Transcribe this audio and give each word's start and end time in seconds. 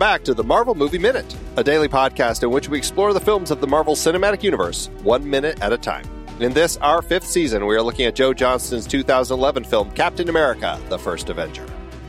back 0.00 0.24
to 0.24 0.32
the 0.32 0.42
Marvel 0.42 0.74
Movie 0.74 0.98
Minute, 0.98 1.36
a 1.58 1.62
daily 1.62 1.86
podcast 1.86 2.42
in 2.42 2.50
which 2.50 2.70
we 2.70 2.78
explore 2.78 3.12
the 3.12 3.20
films 3.20 3.50
of 3.50 3.60
the 3.60 3.66
Marvel 3.66 3.94
Cinematic 3.94 4.42
Universe 4.42 4.88
one 5.02 5.28
minute 5.28 5.60
at 5.60 5.74
a 5.74 5.78
time. 5.78 6.06
In 6.40 6.54
this, 6.54 6.78
our 6.78 7.02
fifth 7.02 7.26
season, 7.26 7.66
we 7.66 7.76
are 7.76 7.82
looking 7.82 8.06
at 8.06 8.14
Joe 8.14 8.32
Johnston's 8.32 8.86
2011 8.86 9.64
film 9.64 9.90
Captain 9.90 10.30
America 10.30 10.80
The 10.88 10.98
First 10.98 11.28
Avenger. 11.28 11.66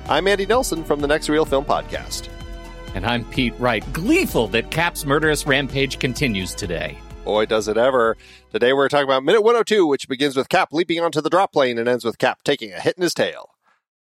I'm 0.07 0.25
Andy 0.29 0.45
Nelson 0.45 0.85
from 0.85 1.01
the 1.01 1.07
Next 1.07 1.27
Reel 1.27 1.43
Film 1.43 1.65
Podcast. 1.65 2.29
And 2.95 3.05
I'm 3.05 3.25
Pete 3.25 3.59
Wright, 3.59 3.83
gleeful 3.91 4.47
that 4.47 4.71
Cap's 4.71 5.05
murderous 5.05 5.45
rampage 5.45 5.99
continues 5.99 6.55
today. 6.55 6.97
Boy, 7.25 7.45
does 7.45 7.67
it 7.67 7.75
ever. 7.75 8.15
Today 8.53 8.71
we're 8.71 8.87
talking 8.87 9.03
about 9.03 9.25
Minute 9.25 9.41
102, 9.41 9.85
which 9.85 10.07
begins 10.07 10.37
with 10.37 10.47
Cap 10.47 10.69
leaping 10.71 11.01
onto 11.01 11.19
the 11.19 11.29
drop 11.29 11.51
plane 11.51 11.77
and 11.77 11.89
ends 11.89 12.05
with 12.05 12.17
Cap 12.17 12.39
taking 12.45 12.71
a 12.71 12.79
hit 12.79 12.95
in 12.95 13.03
his 13.03 13.13
tail. 13.13 13.50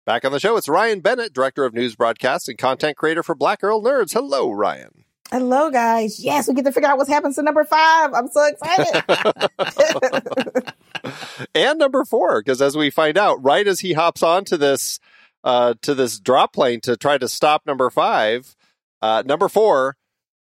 Back 0.09 0.25
on 0.25 0.31
the 0.31 0.39
show, 0.39 0.57
it's 0.57 0.67
Ryanne 0.67 1.03
Bennett, 1.03 1.33
Director 1.33 1.65
of 1.65 1.75
News 1.75 1.95
Broadcast 1.95 2.49
and 2.49 2.57
Content 2.57 2.97
Creator 2.97 3.21
for 3.21 3.35
Black 3.35 3.61
Girl 3.61 3.79
Nerds. 3.79 4.11
Hello, 4.11 4.49
Ryanne. 4.49 5.03
Hello, 5.29 5.69
guys. 5.69 6.19
Yes, 6.19 6.47
we 6.47 6.55
get 6.55 6.65
to 6.65 6.71
figure 6.71 6.89
out 6.89 6.97
what's 6.97 7.11
happened 7.11 7.35
to 7.35 7.43
number 7.43 7.63
five. 7.63 8.11
I'm 8.15 8.27
so 8.27 8.43
excited. 8.47 9.03
and 11.53 11.77
number 11.77 12.03
four, 12.05 12.41
because 12.41 12.59
as 12.59 12.75
we 12.75 12.89
find 12.89 13.19
out, 13.19 13.35
right 13.43 13.67
as 13.67 13.81
he 13.81 13.93
hops 13.93 14.23
onto 14.23 14.57
this 14.57 14.99
uh, 15.43 15.75
to 15.83 15.93
this 15.93 16.19
drop 16.19 16.53
plane 16.53 16.81
to 16.81 16.97
try 16.97 17.19
to 17.19 17.27
stop 17.27 17.67
number 17.67 17.91
five, 17.91 18.55
uh, 19.03 19.21
number 19.27 19.47
four 19.47 19.95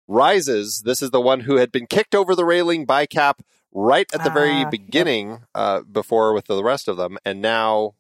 rises. 0.08 0.84
This 0.86 1.02
is 1.02 1.12
the 1.12 1.20
one 1.20 1.42
who 1.42 1.58
had 1.58 1.74
been 1.74 1.88
kicked 1.88 2.16
over 2.16 2.36
the 2.36 2.46
railing 2.46 2.86
by 2.86 3.06
Cap 3.06 3.42
right 3.74 4.10
at 4.14 4.24
the 4.24 4.30
very 4.30 4.64
Ah, 4.64 4.70
beginning 4.70 5.40
uh, 5.54 5.82
before 5.82 6.34
with 6.34 6.46
the 6.46 6.64
rest 6.64 6.88
of 6.88 6.96
them, 6.96 7.18
and 7.26 7.42
now 7.42 7.96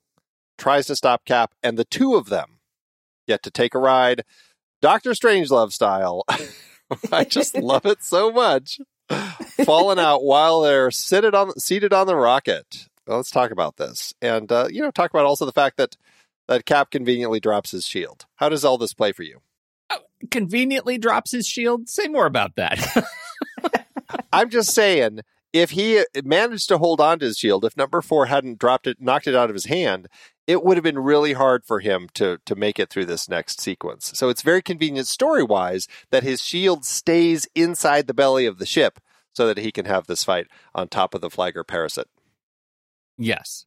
tries 0.62 0.86
to 0.86 0.96
stop 0.96 1.26
Cap, 1.26 1.54
and 1.64 1.78
the 1.78 1.84
two 1.84 2.16
of 2.16 2.30
them 2.30 2.60
get 3.28 3.42
to 3.44 3.52
take 3.52 3.74
a 3.74 3.80
ride, 3.80 4.24
Doctor 4.82 5.12
Strangelove 5.12 5.72
style. 5.72 6.24
I 7.12 7.24
just 7.24 7.58
love 7.58 7.86
it 7.86 8.04
so 8.04 8.32
much. 8.32 8.80
Falling 9.66 10.00
out 10.00 10.24
while 10.24 10.62
they're 10.62 10.92
seated 10.92 11.36
on 11.36 11.58
seated 11.60 11.92
on 11.92 12.08
the 12.08 12.16
rocket. 12.16 12.88
Well, 13.06 13.18
let's 13.18 13.32
talk 13.32 13.52
about 13.52 13.78
this, 13.78 14.14
and 14.22 14.50
uh, 14.52 14.68
you 14.72 14.82
know, 14.82 14.92
talk 14.92 15.10
about 15.10 15.26
also 15.26 15.46
the 15.46 15.52
fact 15.52 15.78
that 15.78 15.98
that 16.48 16.66
Cap 16.66 16.92
conveniently 16.92 17.40
drops 17.40 17.72
his 17.72 17.86
shield. 17.86 18.26
How 18.36 18.48
does 18.48 18.64
all 18.64 18.78
this 18.78 18.94
play 18.94 19.12
for 19.12 19.24
you? 19.24 19.42
Conveniently 20.30 20.98
drops 20.98 21.32
his 21.32 21.48
shield. 21.48 21.90
Say 21.90 22.08
more 22.08 22.26
about 22.26 22.56
that. 22.56 23.06
I'm 24.34 24.50
just 24.50 24.74
saying, 24.74 25.22
if 25.54 25.72
he 25.72 26.04
managed 26.24 26.68
to 26.70 26.78
hold 26.78 27.02
on 27.02 27.20
to 27.20 27.26
his 27.26 27.38
shield, 27.38 27.66
if 27.66 27.76
number 27.76 28.02
four 28.02 28.28
hadn't 28.28 28.60
dropped 28.60 28.88
it, 28.88 29.02
knocked 29.02 29.28
it 29.28 29.36
out 29.36 29.50
of 29.50 29.54
his 29.56 29.66
hand, 29.66 30.08
it 30.48 30.64
would 30.64 30.78
have 30.78 30.84
been 30.84 31.00
really 31.00 31.34
hard 31.34 31.66
for 31.66 31.80
him 31.80 32.08
to 32.16 32.40
to 32.46 32.56
make 32.56 32.80
it 32.80 32.90
through 32.90 33.06
this 33.06 33.28
next 33.30 33.60
sequence. 33.62 34.12
So 34.16 34.30
it's 34.30 34.42
very 34.42 34.62
convenient 34.62 35.08
story 35.08 35.44
wise 35.44 35.88
that 36.10 36.24
his 36.24 36.42
shield 36.42 36.86
stays 36.86 37.48
inside 37.56 38.08
the 38.08 38.14
belly 38.14 38.46
of 38.46 38.58
the 38.60 38.66
ship 38.66 39.00
so 39.34 39.48
that 39.48 39.58
he 39.58 39.72
can 39.72 39.86
have 39.86 40.08
this 40.08 40.24
fight 40.24 40.48
on 40.76 40.88
top 40.88 41.14
of 41.14 41.22
the 41.22 41.30
flagger 41.30 41.64
parasite. 41.64 42.08
yes. 43.18 43.66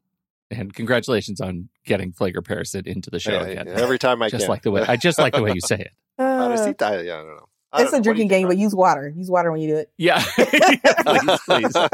And 0.50 0.72
congratulations 0.74 1.40
on 1.40 1.70
getting 1.84 2.12
Flagger 2.12 2.42
Parasite 2.42 2.86
into 2.86 3.10
the 3.10 3.18
show 3.18 3.32
Yeah, 3.32 3.44
again. 3.46 3.68
every 3.68 3.98
time 3.98 4.22
I 4.22 4.28
just 4.28 4.42
can. 4.44 4.50
like 4.50 4.62
the 4.62 4.70
way 4.70 4.82
I 4.86 4.96
just 4.96 5.18
like 5.18 5.32
the 5.34 5.42
way 5.42 5.52
you 5.54 5.60
say 5.60 5.76
it. 5.76 5.92
Uh, 6.18 6.22
Parasita, 6.48 7.04
yeah, 7.04 7.14
I 7.14 7.22
don't 7.22 7.26
know. 7.36 7.48
I 7.74 7.82
it's 7.82 7.92
a 7.92 8.00
drinking 8.00 8.28
game, 8.28 8.46
but 8.46 8.56
use 8.56 8.74
water. 8.74 9.12
Use 9.16 9.30
water 9.30 9.50
when 9.52 9.60
you 9.60 9.68
do 9.68 9.76
it. 9.76 9.90
Yeah. 9.98 10.22
please, 10.36 11.40
please. 11.46 11.76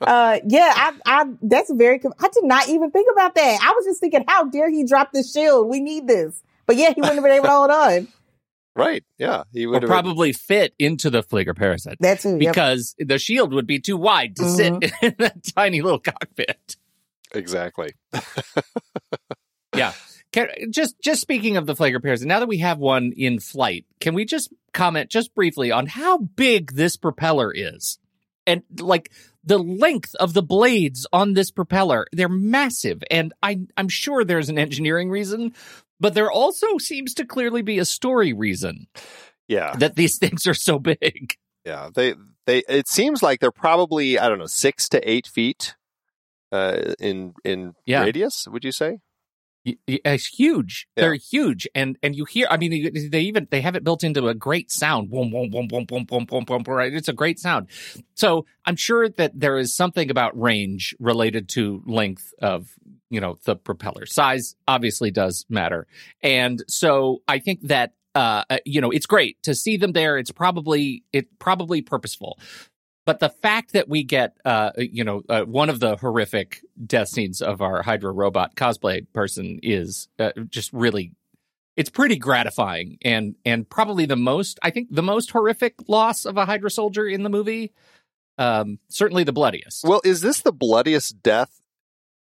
Uh, 0.00 0.38
yeah, 0.46 0.70
I, 0.76 0.92
I, 1.06 1.24
that's 1.40 1.72
very, 1.72 1.98
I 2.20 2.28
did 2.28 2.44
not 2.44 2.68
even 2.68 2.90
think 2.90 3.08
about 3.10 3.34
that. 3.36 3.58
I 3.62 3.72
was 3.74 3.86
just 3.86 4.00
thinking, 4.00 4.22
how 4.28 4.44
dare 4.44 4.70
he 4.70 4.84
drop 4.84 5.12
this 5.12 5.32
shield? 5.32 5.68
We 5.68 5.80
need 5.80 6.06
this. 6.06 6.42
But 6.66 6.76
yeah, 6.76 6.92
he 6.94 7.00
wouldn't 7.00 7.14
have 7.16 7.24
been 7.24 7.32
able 7.32 7.46
to 7.46 7.50
hold 7.50 7.70
on. 7.70 8.08
right? 8.76 9.02
Yeah, 9.18 9.44
he 9.52 9.66
would 9.66 9.82
have 9.82 9.88
probably 9.88 10.32
fit 10.34 10.74
into 10.78 11.08
the 11.08 11.22
Flager 11.22 11.56
Parasite 11.56 11.96
That 12.00 12.20
too. 12.20 12.36
Yep. 12.38 12.52
because 12.54 12.94
the 12.98 13.18
shield 13.18 13.54
would 13.54 13.66
be 13.66 13.78
too 13.80 13.96
wide 13.96 14.36
to 14.36 14.48
sit 14.50 14.92
in 15.02 15.14
that 15.18 15.42
tiny 15.54 15.80
little 15.80 15.98
cockpit. 16.00 16.76
exactly. 17.32 17.94
Yeah. 19.74 19.92
Can, 20.34 20.48
just 20.72 21.00
just 21.00 21.20
speaking 21.20 21.56
of 21.56 21.66
the 21.66 21.74
Flager 21.74 22.02
Parasite, 22.02 22.26
now 22.26 22.40
that 22.40 22.48
we 22.48 22.58
have 22.58 22.78
one 22.78 23.12
in 23.16 23.38
flight, 23.38 23.86
can 24.00 24.14
we 24.14 24.24
just 24.24 24.52
comment 24.72 25.08
just 25.08 25.32
briefly 25.32 25.70
on 25.70 25.86
how 25.86 26.18
big 26.18 26.72
this 26.72 26.96
propeller 26.96 27.52
is? 27.54 28.00
And 28.44 28.64
like 28.80 29.12
the 29.44 29.58
length 29.58 30.12
of 30.16 30.34
the 30.34 30.42
blades 30.42 31.06
on 31.12 31.34
this 31.34 31.52
propeller, 31.52 32.06
they're 32.12 32.28
massive. 32.28 33.04
And 33.12 33.32
I, 33.44 33.60
I'm 33.76 33.88
sure 33.88 34.24
there's 34.24 34.48
an 34.48 34.58
engineering 34.58 35.08
reason, 35.08 35.54
but 36.00 36.14
there 36.14 36.32
also 36.32 36.78
seems 36.78 37.14
to 37.14 37.24
clearly 37.24 37.62
be 37.62 37.78
a 37.78 37.84
story 37.84 38.32
reason 38.32 38.88
Yeah, 39.46 39.76
that 39.76 39.94
these 39.94 40.18
things 40.24 40.48
are 40.48 40.54
so 40.54 40.80
big. 40.80 41.36
Yeah, 41.64 41.90
they 41.94 42.14
they 42.46 42.64
it 42.68 42.88
seems 42.88 43.22
like 43.22 43.38
they're 43.38 43.52
probably 43.52 44.18
I 44.18 44.28
don't 44.28 44.40
know 44.40 44.46
six 44.46 44.88
to 44.88 45.08
eight 45.08 45.28
feet 45.28 45.76
uh, 46.50 46.94
in 46.98 47.34
in 47.44 47.74
Yeah. 47.86 48.02
radius. 48.02 48.48
Would 48.50 48.64
you 48.64 48.72
say? 48.72 48.98
It's 49.64 50.26
huge. 50.26 50.86
Yeah. 50.96 51.02
They're 51.02 51.14
huge, 51.14 51.66
and 51.74 51.96
and 52.02 52.14
you 52.14 52.26
hear. 52.26 52.46
I 52.50 52.58
mean, 52.58 53.10
they 53.10 53.20
even 53.20 53.48
they 53.50 53.62
have 53.62 53.74
it 53.76 53.84
built 53.84 54.04
into 54.04 54.28
a 54.28 54.34
great 54.34 54.70
sound. 54.70 55.10
Boom, 55.10 55.30
boom, 55.30 55.50
boom, 55.50 55.68
boom, 55.68 55.84
boom, 55.86 56.04
boom, 56.04 56.24
boom, 56.26 56.44
boom. 56.44 56.62
Right, 56.66 56.92
it's 56.92 57.08
a 57.08 57.14
great 57.14 57.38
sound. 57.38 57.68
So 58.14 58.44
I'm 58.66 58.76
sure 58.76 59.08
that 59.08 59.32
there 59.38 59.56
is 59.56 59.74
something 59.74 60.10
about 60.10 60.38
range 60.38 60.94
related 61.00 61.48
to 61.50 61.82
length 61.86 62.34
of 62.42 62.68
you 63.08 63.20
know 63.20 63.38
the 63.44 63.56
propeller 63.56 64.04
size. 64.04 64.54
Obviously, 64.68 65.10
does 65.10 65.46
matter, 65.48 65.86
and 66.22 66.62
so 66.68 67.22
I 67.26 67.38
think 67.38 67.62
that 67.68 67.94
uh 68.14 68.44
uh, 68.50 68.58
you 68.66 68.82
know 68.82 68.90
it's 68.90 69.06
great 69.06 69.42
to 69.44 69.54
see 69.54 69.78
them 69.78 69.92
there. 69.92 70.18
It's 70.18 70.30
probably 70.30 71.04
it 71.12 71.38
probably 71.38 71.80
purposeful. 71.80 72.38
But 73.06 73.20
the 73.20 73.28
fact 73.28 73.72
that 73.74 73.88
we 73.88 74.02
get, 74.02 74.36
uh, 74.44 74.70
you 74.76 75.04
know, 75.04 75.22
uh, 75.28 75.42
one 75.42 75.68
of 75.68 75.80
the 75.80 75.96
horrific 75.96 76.62
death 76.86 77.08
scenes 77.08 77.42
of 77.42 77.60
our 77.60 77.82
Hydra 77.82 78.12
robot 78.12 78.56
cosplay 78.56 79.06
person 79.12 79.60
is 79.62 80.08
uh, 80.18 80.30
just 80.48 80.72
really, 80.72 81.12
it's 81.76 81.90
pretty 81.90 82.16
gratifying 82.16 82.98
and 83.02 83.34
and 83.44 83.68
probably 83.68 84.06
the 84.06 84.16
most, 84.16 84.58
I 84.62 84.70
think, 84.70 84.88
the 84.90 85.02
most 85.02 85.32
horrific 85.32 85.74
loss 85.86 86.24
of 86.24 86.38
a 86.38 86.46
Hydra 86.46 86.70
soldier 86.70 87.06
in 87.06 87.24
the 87.24 87.30
movie. 87.30 87.72
Um, 88.38 88.78
certainly 88.88 89.24
the 89.24 89.32
bloodiest. 89.32 89.84
Well, 89.84 90.00
is 90.04 90.20
this 90.20 90.40
the 90.40 90.52
bloodiest 90.52 91.22
death 91.22 91.60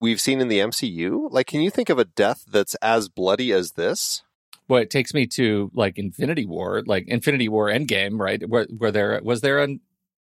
we've 0.01 0.21
seen 0.21 0.41
in 0.41 0.49
the 0.49 0.59
MCU? 0.59 1.29
Like, 1.31 1.47
can 1.47 1.61
you 1.61 1.71
think 1.71 1.91
of 1.91 1.99
a 1.99 2.05
death 2.05 2.45
that's 2.51 2.75
as 2.77 3.09
bloody 3.09 3.53
as 3.53 3.73
this? 3.73 4.23
Well, 4.67 4.81
it 4.81 4.91
takes 4.91 5.13
me 5.13 5.27
to 5.35 5.71
like 5.75 5.99
Infinity 5.99 6.47
War, 6.47 6.83
like 6.87 7.07
Infinity 7.09 7.49
War 7.49 7.67
Endgame, 7.67 8.19
right? 8.19 8.49
Where, 8.49 8.67
where 8.67 8.93
there 8.93 9.21
was 9.23 9.41
there 9.41 9.59
an, 9.59 9.81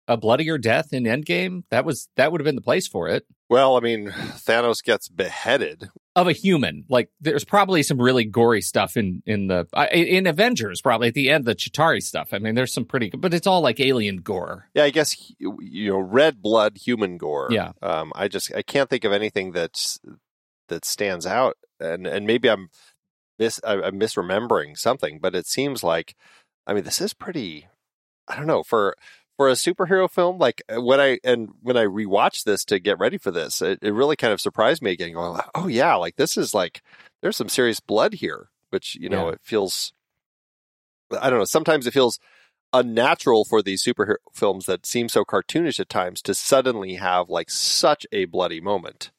a 0.08 0.16
bloodier 0.16 0.58
death 0.58 0.92
in 0.92 1.04
Endgame? 1.04 1.62
That 1.70 1.84
was 1.84 2.08
that 2.16 2.32
would 2.32 2.40
have 2.40 2.44
been 2.44 2.56
the 2.56 2.62
place 2.62 2.88
for 2.88 3.08
it. 3.08 3.24
Well, 3.48 3.76
I 3.76 3.80
mean, 3.80 4.08
Thanos 4.08 4.82
gets 4.82 5.08
beheaded. 5.08 5.88
of 6.16 6.26
a 6.26 6.32
human. 6.32 6.84
Like 6.88 7.10
there's 7.20 7.44
probably 7.44 7.82
some 7.82 8.00
really 8.00 8.24
gory 8.24 8.60
stuff 8.60 8.96
in 8.96 9.22
in 9.24 9.46
the 9.46 9.66
in 9.92 10.26
Avengers. 10.26 10.80
Probably 10.80 11.08
at 11.08 11.14
the 11.14 11.30
end, 11.30 11.44
the 11.44 11.54
Chitauri 11.54 12.02
stuff. 12.02 12.30
I 12.32 12.38
mean, 12.38 12.54
there's 12.54 12.72
some 12.74 12.84
pretty, 12.84 13.10
good 13.10 13.20
but 13.20 13.32
it's 13.32 13.46
all 13.46 13.60
like 13.60 13.78
alien 13.80 14.18
gore. 14.18 14.68
Yeah, 14.74 14.84
I 14.84 14.90
guess 14.90 15.30
you 15.38 15.92
know, 15.92 15.98
red 15.98 16.42
blood, 16.42 16.78
human 16.78 17.18
gore. 17.18 17.48
Yeah. 17.50 17.72
Um, 17.82 18.12
I 18.14 18.28
just 18.28 18.54
I 18.54 18.62
can't 18.62 18.90
think 18.90 19.04
of 19.04 19.12
anything 19.12 19.52
that's 19.52 20.00
that 20.68 20.84
stands 20.84 21.26
out, 21.26 21.56
and 21.80 22.06
and 22.06 22.26
maybe 22.26 22.50
I'm 22.50 22.68
mis 23.38 23.60
I'm 23.64 23.98
misremembering 23.98 24.76
something, 24.76 25.18
but 25.20 25.34
it 25.34 25.46
seems 25.46 25.82
like, 25.82 26.14
I 26.66 26.74
mean, 26.74 26.84
this 26.84 27.00
is 27.00 27.14
pretty. 27.14 27.68
I 28.26 28.36
don't 28.36 28.46
know 28.46 28.62
for 28.62 28.94
for 29.38 29.48
a 29.48 29.52
superhero 29.52 30.10
film. 30.10 30.36
Like 30.36 30.60
uh, 30.68 30.82
when 30.82 31.00
I 31.00 31.18
and 31.24 31.48
when 31.62 31.78
I 31.78 31.84
rewatched 31.84 32.44
this 32.44 32.62
to 32.66 32.78
get 32.78 32.98
ready 32.98 33.16
for 33.16 33.30
this, 33.30 33.62
it, 33.62 33.78
it 33.80 33.94
really 33.94 34.16
kind 34.16 34.34
of 34.34 34.40
surprised 34.42 34.82
me 34.82 34.90
again. 34.90 35.14
Going, 35.14 35.40
oh 35.54 35.68
yeah, 35.68 35.94
like 35.94 36.16
this 36.16 36.36
is 36.36 36.52
like 36.52 36.82
there's 37.22 37.36
some 37.36 37.48
serious 37.48 37.80
blood 37.80 38.14
here, 38.14 38.50
which 38.68 38.96
you 38.96 39.08
know 39.08 39.28
Yeah. 39.28 39.34
it 39.34 39.40
feels. 39.42 39.94
I 41.18 41.30
don't 41.30 41.38
know. 41.38 41.44
Sometimes 41.46 41.86
it 41.86 41.94
feels 41.94 42.18
unnatural 42.74 43.46
for 43.46 43.62
these 43.62 43.82
superhero 43.82 44.16
films 44.34 44.66
that 44.66 44.84
seem 44.84 45.08
so 45.08 45.24
cartoonish 45.24 45.80
at 45.80 45.88
times 45.88 46.20
to 46.20 46.34
suddenly 46.34 46.96
have 46.96 47.30
like 47.30 47.48
such 47.48 48.06
a 48.12 48.26
bloody 48.26 48.60
moment. 48.60 49.10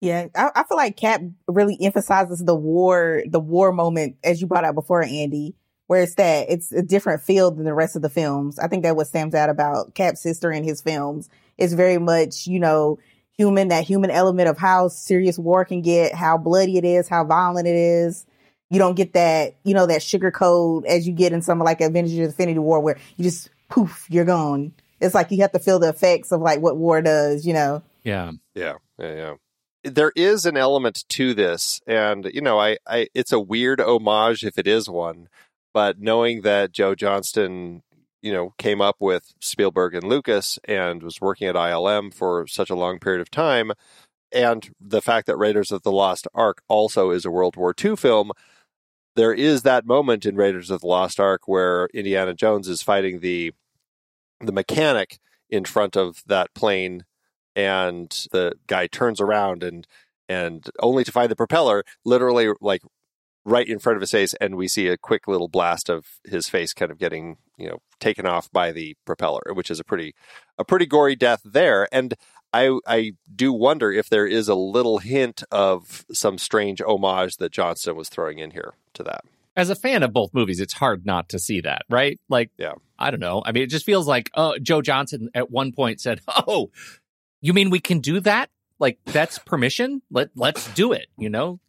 Yeah, 0.00 0.26
I, 0.34 0.50
I 0.56 0.64
feel 0.64 0.76
like 0.76 0.96
Cap 0.96 1.22
really 1.46 1.78
emphasizes 1.80 2.40
the 2.44 2.54
war, 2.54 3.22
the 3.28 3.38
war 3.40 3.72
moment, 3.72 4.16
as 4.24 4.40
you 4.40 4.46
brought 4.46 4.64
out 4.64 4.74
before, 4.74 5.02
Andy, 5.02 5.54
where 5.86 6.02
it's 6.02 6.14
that 6.16 6.50
it's 6.50 6.72
a 6.72 6.82
different 6.82 7.22
field 7.22 7.56
than 7.56 7.64
the 7.64 7.74
rest 7.74 7.96
of 7.96 8.02
the 8.02 8.10
films. 8.10 8.58
I 8.58 8.68
think 8.68 8.82
that 8.82 8.96
what 8.96 9.06
stands 9.06 9.34
out 9.34 9.50
about 9.50 9.94
Cap's 9.94 10.20
sister 10.20 10.50
in 10.50 10.64
his 10.64 10.82
films 10.82 11.28
is 11.58 11.74
very 11.74 11.98
much, 11.98 12.46
you 12.46 12.60
know, 12.60 12.98
human, 13.36 13.68
that 13.68 13.84
human 13.84 14.10
element 14.10 14.48
of 14.48 14.58
how 14.58 14.88
serious 14.88 15.38
war 15.38 15.64
can 15.64 15.82
get, 15.82 16.14
how 16.14 16.38
bloody 16.38 16.76
it 16.76 16.84
is, 16.84 17.08
how 17.08 17.24
violent 17.24 17.66
it 17.66 17.76
is. 17.76 18.26
You 18.70 18.78
don't 18.78 18.96
get 18.96 19.12
that, 19.12 19.54
you 19.62 19.74
know, 19.74 19.86
that 19.86 20.02
sugar 20.02 20.30
coat 20.30 20.84
as 20.86 21.06
you 21.06 21.12
get 21.12 21.32
in 21.32 21.42
some 21.42 21.60
like 21.60 21.80
Avengers 21.80 22.18
Infinity 22.18 22.58
War 22.58 22.80
where 22.80 22.98
you 23.16 23.24
just 23.24 23.50
poof, 23.68 24.06
you're 24.10 24.24
gone. 24.24 24.72
It's 25.00 25.14
like 25.14 25.30
you 25.30 25.42
have 25.42 25.52
to 25.52 25.58
feel 25.58 25.78
the 25.78 25.90
effects 25.90 26.32
of 26.32 26.40
like 26.40 26.60
what 26.60 26.76
war 26.76 27.00
does, 27.02 27.46
you 27.46 27.52
know. 27.52 27.82
Yeah. 28.02 28.32
Yeah, 28.54 28.74
yeah, 28.98 29.14
yeah. 29.14 29.34
There 29.84 30.12
is 30.16 30.46
an 30.46 30.56
element 30.56 31.04
to 31.10 31.32
this, 31.32 31.80
and 31.86 32.28
you 32.34 32.40
know, 32.40 32.58
I, 32.58 32.78
I, 32.88 33.06
it's 33.14 33.30
a 33.30 33.38
weird 33.38 33.80
homage 33.80 34.42
if 34.42 34.58
it 34.58 34.66
is 34.66 34.88
one, 34.88 35.28
but 35.76 36.00
knowing 36.00 36.40
that 36.40 36.72
Joe 36.72 36.94
Johnston, 36.94 37.82
you 38.22 38.32
know, 38.32 38.54
came 38.56 38.80
up 38.80 38.96
with 38.98 39.34
Spielberg 39.42 39.94
and 39.94 40.04
Lucas 40.04 40.58
and 40.64 41.02
was 41.02 41.20
working 41.20 41.48
at 41.48 41.54
ILM 41.54 42.14
for 42.14 42.46
such 42.46 42.70
a 42.70 42.74
long 42.74 42.98
period 42.98 43.20
of 43.20 43.30
time, 43.30 43.72
and 44.32 44.70
the 44.80 45.02
fact 45.02 45.26
that 45.26 45.36
Raiders 45.36 45.70
of 45.70 45.82
the 45.82 45.92
Lost 45.92 46.26
Ark 46.32 46.62
also 46.66 47.10
is 47.10 47.26
a 47.26 47.30
World 47.30 47.56
War 47.56 47.74
II 47.78 47.94
film, 47.94 48.32
there 49.16 49.34
is 49.34 49.64
that 49.64 49.84
moment 49.84 50.24
in 50.24 50.34
Raiders 50.34 50.70
of 50.70 50.80
the 50.80 50.86
Lost 50.86 51.20
Ark 51.20 51.42
where 51.46 51.90
Indiana 51.92 52.32
Jones 52.32 52.68
is 52.68 52.80
fighting 52.80 53.20
the 53.20 53.52
the 54.40 54.52
mechanic 54.52 55.18
in 55.50 55.66
front 55.66 55.94
of 55.94 56.22
that 56.24 56.54
plane 56.54 57.04
and 57.54 58.08
the 58.32 58.54
guy 58.66 58.86
turns 58.86 59.20
around 59.20 59.62
and 59.62 59.86
and 60.26 60.70
only 60.80 61.04
to 61.04 61.12
find 61.12 61.30
the 61.30 61.36
propeller 61.36 61.84
literally 62.02 62.48
like 62.62 62.80
right 63.46 63.68
in 63.68 63.78
front 63.78 63.96
of 63.96 64.00
his 64.00 64.10
face 64.10 64.34
and 64.34 64.56
we 64.56 64.66
see 64.66 64.88
a 64.88 64.98
quick 64.98 65.28
little 65.28 65.48
blast 65.48 65.88
of 65.88 66.04
his 66.24 66.48
face 66.48 66.74
kind 66.74 66.90
of 66.90 66.98
getting 66.98 67.36
you 67.56 67.68
know 67.68 67.78
taken 68.00 68.26
off 68.26 68.50
by 68.50 68.72
the 68.72 68.94
propeller 69.06 69.54
which 69.54 69.70
is 69.70 69.80
a 69.80 69.84
pretty 69.84 70.14
a 70.58 70.64
pretty 70.64 70.84
gory 70.84 71.14
death 71.14 71.40
there 71.44 71.88
and 71.92 72.14
i 72.52 72.76
i 72.86 73.12
do 73.34 73.52
wonder 73.52 73.92
if 73.92 74.08
there 74.10 74.26
is 74.26 74.48
a 74.48 74.54
little 74.56 74.98
hint 74.98 75.44
of 75.52 76.04
some 76.12 76.36
strange 76.36 76.82
homage 76.82 77.36
that 77.36 77.52
johnston 77.52 77.94
was 77.96 78.08
throwing 78.08 78.38
in 78.38 78.50
here 78.50 78.74
to 78.92 79.04
that 79.04 79.24
as 79.56 79.70
a 79.70 79.74
fan 79.74 80.02
of 80.02 80.12
both 80.12 80.34
movies, 80.34 80.60
it's 80.60 80.74
hard 80.74 81.06
not 81.06 81.30
to 81.30 81.38
see 81.38 81.62
that, 81.62 81.86
right? 81.88 82.20
Like, 82.28 82.50
Yeah. 82.58 82.74
I 82.98 83.10
don't 83.10 83.20
know. 83.20 83.42
I 83.44 83.52
mean, 83.52 83.62
it 83.62 83.70
just 83.70 83.86
feels 83.86 84.06
like 84.06 84.30
oh, 84.34 84.58
Joe 84.58 84.82
Johnston 84.82 85.30
at 85.34 85.50
one 85.50 85.72
point 85.72 86.00
said, 86.00 86.20
"Oh, 86.28 86.70
you 87.40 87.52
mean 87.54 87.70
we 87.70 87.80
can 87.80 88.00
do 88.00 88.20
that? 88.20 88.50
Like 88.78 88.98
that's 89.06 89.38
permission? 89.38 90.02
Let 90.10 90.30
let's 90.34 90.72
do 90.74 90.92
it." 90.92 91.06
You 91.18 91.30
know, 91.30 91.60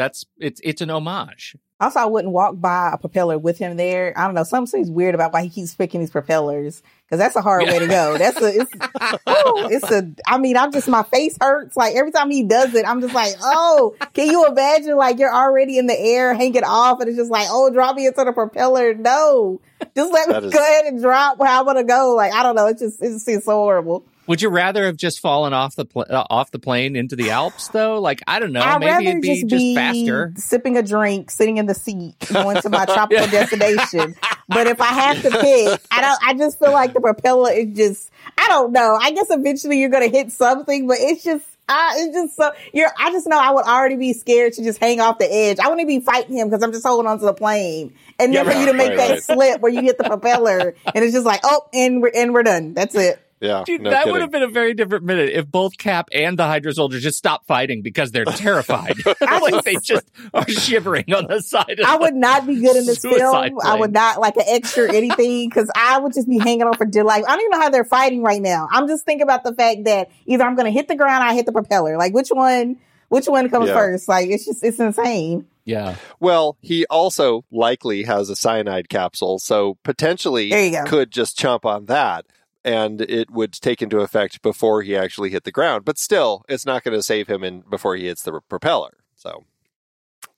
that's 0.00 0.24
it's 0.38 0.60
it's 0.64 0.80
an 0.80 0.88
homage. 0.90 1.56
Also, 1.78 1.98
I 1.98 2.04
wouldn't 2.06 2.32
walk 2.34 2.60
by 2.60 2.90
a 2.92 2.98
propeller 2.98 3.38
with 3.38 3.56
him 3.58 3.76
there. 3.76 4.12
I 4.16 4.26
don't 4.26 4.34
know. 4.34 4.42
Something 4.44 4.66
seems 4.66 4.90
weird 4.90 5.14
about 5.14 5.32
why 5.32 5.42
he 5.42 5.48
keeps 5.48 5.74
picking 5.74 6.00
these 6.00 6.10
propellers 6.10 6.82
because 7.06 7.18
that's 7.18 7.36
a 7.36 7.40
hard 7.42 7.62
way 7.64 7.78
to 7.78 7.86
go. 7.86 8.18
That's 8.18 8.38
a, 8.40 8.60
it's, 8.60 8.70
oh, 9.26 9.68
it's 9.70 9.90
a, 9.90 10.06
I 10.26 10.36
mean, 10.36 10.58
I'm 10.58 10.72
just, 10.72 10.88
my 10.88 11.02
face 11.04 11.38
hurts. 11.40 11.78
Like 11.78 11.94
every 11.96 12.12
time 12.12 12.30
he 12.30 12.42
does 12.44 12.74
it, 12.74 12.84
I'm 12.86 13.00
just 13.00 13.14
like, 13.14 13.34
oh, 13.42 13.94
can 14.12 14.26
you 14.30 14.46
imagine 14.46 14.94
like 14.96 15.18
you're 15.18 15.32
already 15.34 15.78
in 15.78 15.86
the 15.86 15.98
air, 15.98 16.34
hanging 16.34 16.64
off 16.64 17.00
and 17.00 17.08
it's 17.08 17.16
just 17.16 17.30
like, 17.30 17.46
oh, 17.50 17.70
drop 17.72 17.96
me 17.96 18.06
into 18.06 18.24
the 18.24 18.32
propeller. 18.32 18.92
No, 18.92 19.62
just 19.96 20.12
let 20.12 20.28
That 20.28 20.42
me 20.42 20.48
is- 20.48 20.54
go 20.54 20.60
ahead 20.62 20.84
and 20.84 21.00
drop 21.00 21.38
where 21.38 21.48
I 21.50 21.62
want 21.62 21.78
to 21.78 21.84
go. 21.84 22.14
Like, 22.14 22.34
I 22.34 22.42
don't 22.42 22.56
know. 22.56 22.66
It 22.66 22.78
just, 22.78 23.00
it 23.02 23.08
just 23.08 23.24
seems 23.24 23.44
so 23.46 23.52
horrible. 23.52 24.04
Would 24.30 24.42
you 24.42 24.48
rather 24.48 24.86
have 24.86 24.96
just 24.96 25.18
fallen 25.18 25.52
off 25.52 25.74
the 25.74 25.84
pl- 25.84 26.06
uh, 26.08 26.22
off 26.30 26.52
the 26.52 26.60
plane 26.60 26.94
into 26.94 27.16
the 27.16 27.30
Alps 27.30 27.66
though? 27.66 28.00
Like 28.00 28.20
I 28.28 28.38
don't 28.38 28.52
know, 28.52 28.60
I'd 28.60 28.78
maybe 28.78 28.92
rather 28.92 29.06
it'd 29.08 29.22
be 29.22 29.28
just 29.40 29.48
just, 29.48 29.60
be 29.60 29.74
faster. 29.74 30.32
sipping 30.36 30.76
a 30.76 30.84
drink, 30.84 31.32
sitting 31.32 31.56
in 31.56 31.66
the 31.66 31.74
seat, 31.74 32.14
going 32.32 32.62
to 32.62 32.70
my 32.70 32.84
tropical 32.94 33.26
destination. 33.26 34.14
But 34.46 34.68
if 34.68 34.80
I 34.80 34.84
have 34.86 35.22
to 35.22 35.30
pick, 35.40 35.80
I 35.90 36.00
don't. 36.00 36.18
I 36.24 36.34
just 36.34 36.60
feel 36.60 36.70
like 36.70 36.92
the 36.92 37.00
propeller 37.00 37.50
is 37.50 37.76
just. 37.76 38.12
I 38.38 38.46
don't 38.46 38.70
know. 38.70 38.96
I 39.02 39.10
guess 39.10 39.26
eventually 39.30 39.80
you're 39.80 39.90
gonna 39.90 40.06
hit 40.06 40.30
something, 40.30 40.86
but 40.86 40.98
it's 41.00 41.24
just. 41.24 41.44
I, 41.68 41.94
it's 41.98 42.14
just 42.14 42.36
so 42.36 42.52
you're. 42.72 42.90
I 43.00 43.10
just 43.10 43.26
know 43.26 43.36
I 43.36 43.50
would 43.50 43.64
already 43.64 43.96
be 43.96 44.12
scared 44.12 44.52
to 44.52 44.62
just 44.62 44.78
hang 44.78 45.00
off 45.00 45.18
the 45.18 45.26
edge. 45.28 45.58
I 45.58 45.68
wouldn't 45.68 45.88
be 45.88 45.98
fighting 45.98 46.36
him 46.36 46.50
because 46.50 46.62
I'm 46.62 46.70
just 46.70 46.86
holding 46.86 47.10
onto 47.10 47.24
the 47.26 47.34
plane, 47.34 47.94
and 48.20 48.32
then 48.32 48.46
Yeah, 48.46 48.52
for 48.52 48.56
you 48.60 48.66
to 48.66 48.74
make 48.74 48.90
right, 48.90 48.96
that 48.96 49.10
right. 49.10 49.22
slip 49.24 49.60
where 49.60 49.72
you 49.72 49.82
hit 49.82 49.98
the 49.98 50.04
propeller, 50.04 50.76
and 50.94 51.04
it's 51.04 51.14
just 51.14 51.26
like, 51.26 51.40
oh, 51.42 51.62
and 51.74 52.00
we're 52.00 52.12
and 52.14 52.32
we're 52.32 52.44
done. 52.44 52.74
That's 52.74 52.94
it. 52.94 53.20
Yeah 53.40 53.62
Dude, 53.66 53.80
no 53.82 53.90
that 53.90 54.00
kidding. 54.00 54.12
would 54.12 54.20
have 54.22 54.30
been 54.30 54.42
a 54.42 54.48
very 54.48 54.74
different 54.74 55.04
minute 55.04 55.30
if 55.30 55.46
both 55.46 55.76
Cap 55.78 56.08
and 56.12 56.38
the 56.38 56.44
Hydra 56.44 56.72
soldiers 56.74 57.02
just 57.02 57.18
stopped 57.18 57.46
fighting 57.46 57.82
because 57.82 58.10
they're 58.12 58.24
terrified. 58.46 58.94
like 59.20 59.64
they 59.64 59.76
just 59.76 60.06
are 60.34 60.48
shivering 60.48 61.12
on 61.14 61.26
the 61.26 61.40
side 61.40 61.80
of 61.80 61.86
I 61.86 61.96
would 61.96 62.14
not 62.14 62.46
be 62.46 62.56
good 62.56 62.76
in 62.76 62.86
this 62.86 63.00
Suicide 63.00 63.48
film. 63.48 63.58
I 63.64 63.76
would 63.78 63.92
not 63.92 64.20
like 64.20 64.36
an 64.36 64.44
extra 64.46 64.92
anything 64.94 65.48
because 65.48 65.70
I 65.74 65.98
would 65.98 66.12
just 66.14 66.28
be 66.28 66.38
hanging 66.38 66.62
on 66.62 66.74
for 66.74 66.84
dear 66.86 67.04
life. 67.04 67.24
I 67.26 67.30
don't 67.36 67.40
even 67.40 67.50
know 67.52 67.60
how 67.60 67.70
they're 67.70 67.84
fighting 67.84 68.22
right 68.22 68.42
now. 68.42 68.68
I'm 68.70 68.86
just 68.88 69.04
thinking 69.04 69.22
about 69.22 69.44
the 69.44 69.54
fact 69.54 69.84
that 69.84 70.10
either 70.26 70.44
I'm 70.44 70.54
going 70.54 70.66
to 70.66 70.70
hit 70.72 70.88
the 70.88 70.96
ground, 70.96 71.22
or 71.24 71.26
I 71.28 71.34
hit 71.34 71.46
the 71.46 71.52
propeller. 71.52 71.96
Like 71.96 72.12
which 72.14 72.28
one? 72.28 72.76
Which 73.08 73.26
one 73.26 73.48
comes 73.50 73.68
Yeah. 73.68 73.74
first? 73.74 74.06
Like 74.08 74.28
it's 74.28 74.44
just 74.44 74.62
it's 74.62 74.78
insane. 74.78 75.46
yeah. 75.64 75.96
Well, 76.20 76.56
he 76.60 76.86
also 76.86 77.44
likely 77.50 78.04
has 78.04 78.30
a 78.30 78.36
cyanide 78.36 78.88
capsule, 78.88 79.38
so 79.40 79.78
potentially 79.82 80.50
There 80.50 80.84
could 80.84 81.10
just 81.10 81.36
chomp 81.38 81.64
on 81.64 81.86
that 81.86 82.26
and 82.64 83.00
it 83.00 83.30
would 83.30 83.52
take 83.52 83.82
into 83.82 84.00
effect 84.00 84.42
before 84.42 84.82
he 84.82 84.96
actually 84.96 85.30
hit 85.30 85.44
the 85.44 85.52
ground. 85.52 85.84
But 85.84 85.98
still, 85.98 86.44
it's 86.48 86.66
not 86.66 86.82
going 86.84 86.96
to 86.96 87.02
save 87.02 87.28
him 87.28 87.42
in 87.44 87.62
before 87.68 87.96
he 87.96 88.06
hits 88.06 88.22
the 88.22 88.40
propeller. 88.48 88.98
So 89.14 89.44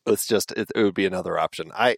it's 0.07 0.27
just 0.27 0.53
it, 0.53 0.71
it 0.75 0.83
would 0.83 0.95
be 0.95 1.07
another 1.07 1.39
option. 1.39 1.71
I 1.75 1.97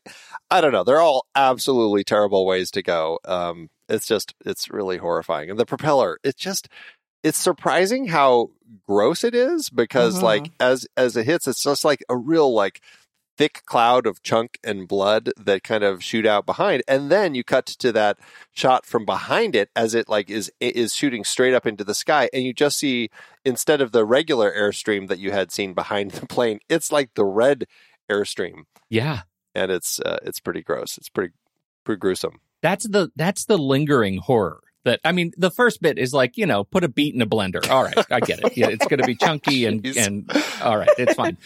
I 0.50 0.60
don't 0.60 0.72
know. 0.72 0.84
They're 0.84 1.00
all 1.00 1.26
absolutely 1.34 2.04
terrible 2.04 2.44
ways 2.46 2.70
to 2.72 2.82
go. 2.82 3.18
Um, 3.24 3.70
it's 3.88 4.06
just 4.06 4.34
it's 4.44 4.70
really 4.70 4.98
horrifying. 4.98 5.50
And 5.50 5.58
the 5.58 5.66
propeller, 5.66 6.18
it 6.22 6.36
just 6.36 6.68
it's 7.22 7.38
surprising 7.38 8.08
how 8.08 8.50
gross 8.86 9.24
it 9.24 9.34
is 9.34 9.70
because 9.70 10.18
Mhm. 10.18 10.22
like 10.22 10.50
as 10.60 10.86
as 10.96 11.16
it 11.16 11.24
hits, 11.26 11.46
it's 11.48 11.62
just 11.62 11.84
like 11.84 12.04
a 12.08 12.16
real 12.16 12.52
like 12.52 12.80
thick 13.36 13.62
cloud 13.66 14.06
of 14.06 14.22
chunk 14.22 14.58
and 14.62 14.86
blood 14.86 15.30
that 15.36 15.62
kind 15.64 15.82
of 15.84 16.02
shoot 16.04 16.24
out 16.24 16.46
behind 16.46 16.82
and 16.86 17.10
then 17.10 17.34
you 17.34 17.42
cut 17.42 17.66
to 17.66 17.90
that 17.92 18.18
shot 18.52 18.86
from 18.86 19.04
behind 19.04 19.56
it 19.56 19.70
as 19.74 19.94
it 19.94 20.08
like 20.08 20.30
is 20.30 20.52
is 20.60 20.94
shooting 20.94 21.24
straight 21.24 21.52
up 21.54 21.66
into 21.66 21.82
the 21.84 21.94
sky 21.94 22.28
and 22.32 22.44
you 22.44 22.52
just 22.52 22.78
see 22.78 23.10
instead 23.44 23.80
of 23.80 23.90
the 23.92 24.04
regular 24.04 24.52
airstream 24.52 25.08
that 25.08 25.18
you 25.18 25.32
had 25.32 25.50
seen 25.50 25.74
behind 25.74 26.10
the 26.12 26.26
plane 26.26 26.60
it's 26.68 26.92
like 26.92 27.12
the 27.14 27.24
red 27.24 27.66
airstream 28.10 28.64
Yeah. 28.88 29.22
and 29.54 29.70
it's 29.72 29.98
uh, 30.00 30.18
it's 30.22 30.40
pretty 30.40 30.62
gross 30.62 30.96
it's 30.98 31.08
pretty 31.08 31.34
pretty 31.84 31.98
gruesome 31.98 32.40
That's 32.62 32.86
the 32.88 33.10
that's 33.16 33.44
the 33.46 33.58
lingering 33.58 34.18
horror. 34.18 34.60
That 34.84 35.00
I 35.02 35.12
mean, 35.12 35.32
the 35.38 35.50
first 35.50 35.80
bit 35.80 35.98
is 35.98 36.12
like 36.12 36.36
you 36.36 36.44
know, 36.46 36.62
put 36.64 36.84
a 36.84 36.88
beet 36.88 37.14
in 37.14 37.22
a 37.22 37.26
blender. 37.26 37.66
All 37.70 37.82
right, 37.84 37.96
I 38.10 38.20
get 38.20 38.40
it. 38.44 38.54
Yeah, 38.54 38.68
it's 38.68 38.86
going 38.86 39.00
to 39.00 39.06
be 39.06 39.14
chunky 39.16 39.64
and 39.64 39.84
and 39.96 40.30
all 40.62 40.76
right, 40.76 40.90
it's 40.98 41.14
fine. 41.14 41.38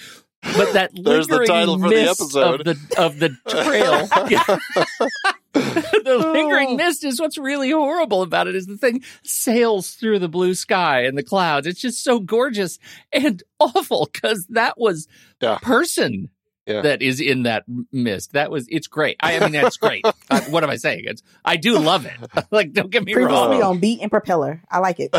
But 0.42 0.72
that 0.74 0.90
There's 1.02 1.26
the 1.26 1.38
lingering 1.38 1.48
title 1.48 1.78
for 1.78 1.88
the 1.88 1.94
mist 1.94 2.20
episode. 2.20 2.60
of 2.60 2.64
the 2.66 2.94
of 2.98 3.18
the 3.18 3.28
trail. 3.48 4.06
the 5.52 6.30
lingering 6.32 6.76
mist 6.76 7.04
is 7.04 7.20
what's 7.20 7.38
really 7.38 7.70
horrible 7.70 8.22
about 8.22 8.46
it. 8.46 8.54
Is 8.54 8.66
the 8.66 8.76
thing 8.76 9.02
sails 9.24 9.92
through 9.94 10.20
the 10.20 10.28
blue 10.28 10.54
sky 10.54 11.04
and 11.04 11.18
the 11.18 11.22
clouds. 11.24 11.66
It's 11.66 11.80
just 11.80 12.04
so 12.04 12.20
gorgeous 12.20 12.78
and 13.12 13.42
awful 13.58 14.08
because 14.12 14.46
that 14.50 14.78
was 14.78 15.08
Yeah. 15.42 15.58
person 15.60 16.28
Yeah. 16.66 16.82
that 16.82 17.02
is 17.02 17.20
in 17.20 17.42
that 17.44 17.64
mist. 17.90 18.32
That 18.34 18.50
was 18.50 18.66
it's 18.70 18.86
great. 18.86 19.16
I, 19.20 19.36
I 19.38 19.40
mean, 19.40 19.52
that's 19.52 19.76
great. 19.78 20.04
Uh, 20.30 20.40
what 20.50 20.62
am 20.62 20.70
I 20.70 20.76
saying? 20.76 21.04
It's 21.06 21.22
I 21.44 21.56
do 21.56 21.78
love 21.78 22.06
it. 22.06 22.12
like, 22.52 22.72
don't 22.72 22.90
get 22.90 23.04
me 23.04 23.12
Previously 23.14 23.58
wrong. 23.58 23.62
on 23.62 23.78
beat 23.80 24.00
and 24.02 24.10
propeller. 24.10 24.62
I 24.70 24.78
like 24.78 24.96
it. 25.00 25.10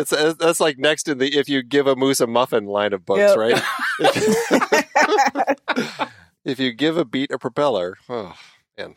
It's 0.00 0.12
uh, 0.12 0.34
that's 0.38 0.60
like 0.60 0.78
next 0.78 1.08
in 1.08 1.18
the 1.18 1.36
if 1.38 1.48
you 1.48 1.62
give 1.62 1.86
a 1.86 1.96
moose 1.96 2.20
a 2.20 2.26
muffin 2.26 2.66
line 2.66 2.92
of 2.92 3.04
books 3.04 3.20
Yep. 3.20 3.36
right 3.36 3.62
if 6.44 6.58
you 6.58 6.72
give 6.72 6.96
a 6.96 7.04
beat 7.04 7.30
a 7.30 7.38
propeller 7.38 7.96
oh 8.08 8.34
man 8.78 8.94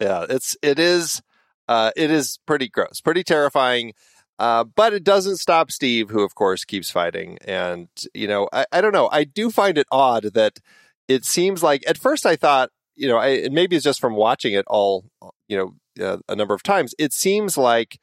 yeah 0.00 0.26
it's 0.28 0.56
it 0.62 0.78
is 0.78 1.22
uh 1.68 1.90
it 1.96 2.10
is 2.10 2.38
pretty 2.46 2.68
gross 2.68 3.00
pretty 3.00 3.22
terrifying 3.24 3.92
uh, 4.38 4.64
but 4.64 4.94
it 4.94 5.04
doesn't 5.04 5.36
stop 5.36 5.70
Steve, 5.70 6.08
who 6.08 6.22
of 6.22 6.34
course 6.34 6.64
keeps 6.64 6.90
fighting. 6.90 7.36
And, 7.44 7.88
you 8.14 8.26
know, 8.26 8.48
I, 8.54 8.64
I 8.72 8.80
don't 8.80 8.94
know. 8.94 9.10
I 9.12 9.24
do 9.24 9.50
find 9.50 9.76
it 9.76 9.86
odd 9.92 10.22
that 10.32 10.60
it 11.08 11.26
seems 11.26 11.62
like 11.62 11.82
at 11.86 11.98
first 11.98 12.24
I 12.24 12.36
thought, 12.36 12.70
you 12.96 13.06
know, 13.06 13.18
I, 13.18 13.26
and 13.44 13.54
maybe 13.54 13.76
it's 13.76 13.84
just 13.84 14.00
from 14.00 14.16
watching 14.16 14.54
it 14.54 14.64
all, 14.66 15.04
you 15.46 15.58
know, 15.58 15.74
uh, 16.02 16.16
a 16.26 16.34
number 16.34 16.54
of 16.54 16.62
times. 16.62 16.94
It 16.98 17.12
seems 17.12 17.58
like 17.58 17.98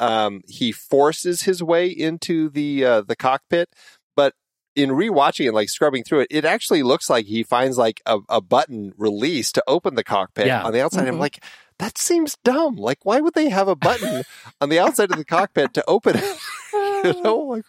um, 0.00 0.42
he 0.48 0.72
forces 0.72 1.42
his 1.42 1.62
way 1.62 1.88
into 1.88 2.48
the 2.50 2.84
uh, 2.84 3.00
the 3.02 3.16
cockpit, 3.16 3.68
but 4.14 4.34
in 4.74 4.90
rewatching 4.90 5.46
it, 5.46 5.52
like 5.54 5.68
scrubbing 5.70 6.04
through 6.04 6.20
it, 6.20 6.28
it 6.30 6.44
actually 6.44 6.82
looks 6.82 7.08
like 7.08 7.24
he 7.26 7.42
finds 7.42 7.78
like 7.78 8.02
a, 8.06 8.18
a 8.28 8.40
button 8.42 8.92
release 8.98 9.50
to 9.52 9.62
open 9.66 9.94
the 9.94 10.04
cockpit 10.04 10.46
Yeah. 10.46 10.62
on 10.62 10.72
the 10.72 10.82
outside. 10.84 11.08
I'm 11.08 11.14
Mhm. 11.16 11.20
like, 11.20 11.42
that 11.78 11.96
seems 11.96 12.36
dumb. 12.44 12.76
Like, 12.76 12.98
why 13.04 13.20
would 13.20 13.32
they 13.34 13.48
have 13.48 13.68
a 13.68 13.76
button 13.76 14.22
on 14.60 14.68
the 14.68 14.78
outside 14.78 15.10
of 15.10 15.16
the 15.16 15.24
cockpit 15.24 15.72
to 15.74 15.84
open 15.88 16.16
it? 16.18 16.38
you 17.16 17.22
know, 17.22 17.38
like, 17.38 17.64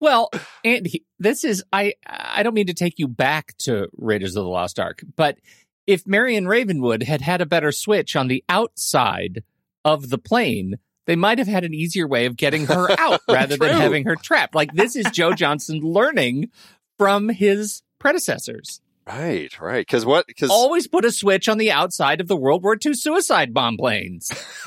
Well, 0.00 0.30
and 0.64 0.86
he, 0.86 1.04
this 1.18 1.44
is 1.44 1.64
I 1.72 1.94
I 2.06 2.42
don't 2.42 2.54
mean 2.54 2.66
to 2.66 2.74
take 2.74 2.98
you 2.98 3.08
back 3.08 3.56
to 3.60 3.88
Raiders 3.96 4.36
of 4.36 4.44
the 4.44 4.50
Lost 4.50 4.78
Ark, 4.78 5.00
but 5.16 5.38
if 5.86 6.06
Marion 6.06 6.46
Ravenwood 6.46 7.02
had 7.04 7.22
had 7.22 7.40
a 7.40 7.46
better 7.46 7.72
switch 7.72 8.14
on 8.16 8.28
the 8.28 8.44
outside 8.50 9.42
of 9.84 10.10
the 10.10 10.18
plane, 10.18 10.74
they 11.08 11.16
might 11.16 11.38
have 11.38 11.48
had 11.48 11.64
an 11.64 11.72
easier 11.72 12.06
way 12.06 12.26
of 12.26 12.36
getting 12.36 12.66
her 12.66 12.88
out 13.00 13.22
rather 13.28 13.56
than 13.56 13.74
having 13.74 14.04
her 14.04 14.14
trapped. 14.14 14.54
Like 14.54 14.74
this 14.74 14.94
is 14.94 15.06
Joe 15.10 15.32
Johnston 15.34 15.80
learning 15.80 16.50
from 16.98 17.30
his 17.30 17.82
predecessors. 17.98 18.82
right, 19.06 19.58
right. 19.58 19.86
Because 19.86 20.04
what? 20.04 20.26
Because 20.26 20.50
Always 20.50 20.86
put 20.86 21.06
a 21.06 21.10
switch 21.10 21.48
on 21.48 21.56
the 21.56 21.72
outside 21.72 22.20
of 22.20 22.28
the 22.28 22.36
World 22.36 22.62
War 22.62 22.76
II 22.84 22.92
suicide 22.92 23.54
bomb 23.54 23.78
planes. 23.78 24.30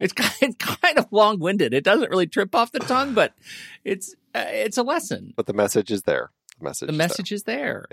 it's 0.00 0.12
kind, 0.12 0.32
it's 0.40 0.56
kind 0.56 0.98
of 0.98 1.06
long 1.12 1.38
winded. 1.38 1.72
It 1.72 1.84
doesn't 1.84 2.10
really 2.10 2.26
trip 2.26 2.52
off 2.52 2.72
the 2.72 2.80
tongue, 2.80 3.14
but 3.14 3.34
it's 3.84 4.12
uh, 4.34 4.44
it's 4.48 4.76
a 4.76 4.82
lesson. 4.82 5.34
but 5.36 5.46
the 5.46 5.52
message 5.54 5.92
is 5.92 6.02
there. 6.02 6.32
the 6.58 6.64
message. 6.64 6.88
the 6.88 6.94
is 6.94 6.98
message 6.98 7.30
is 7.30 7.44
there. 7.44 7.86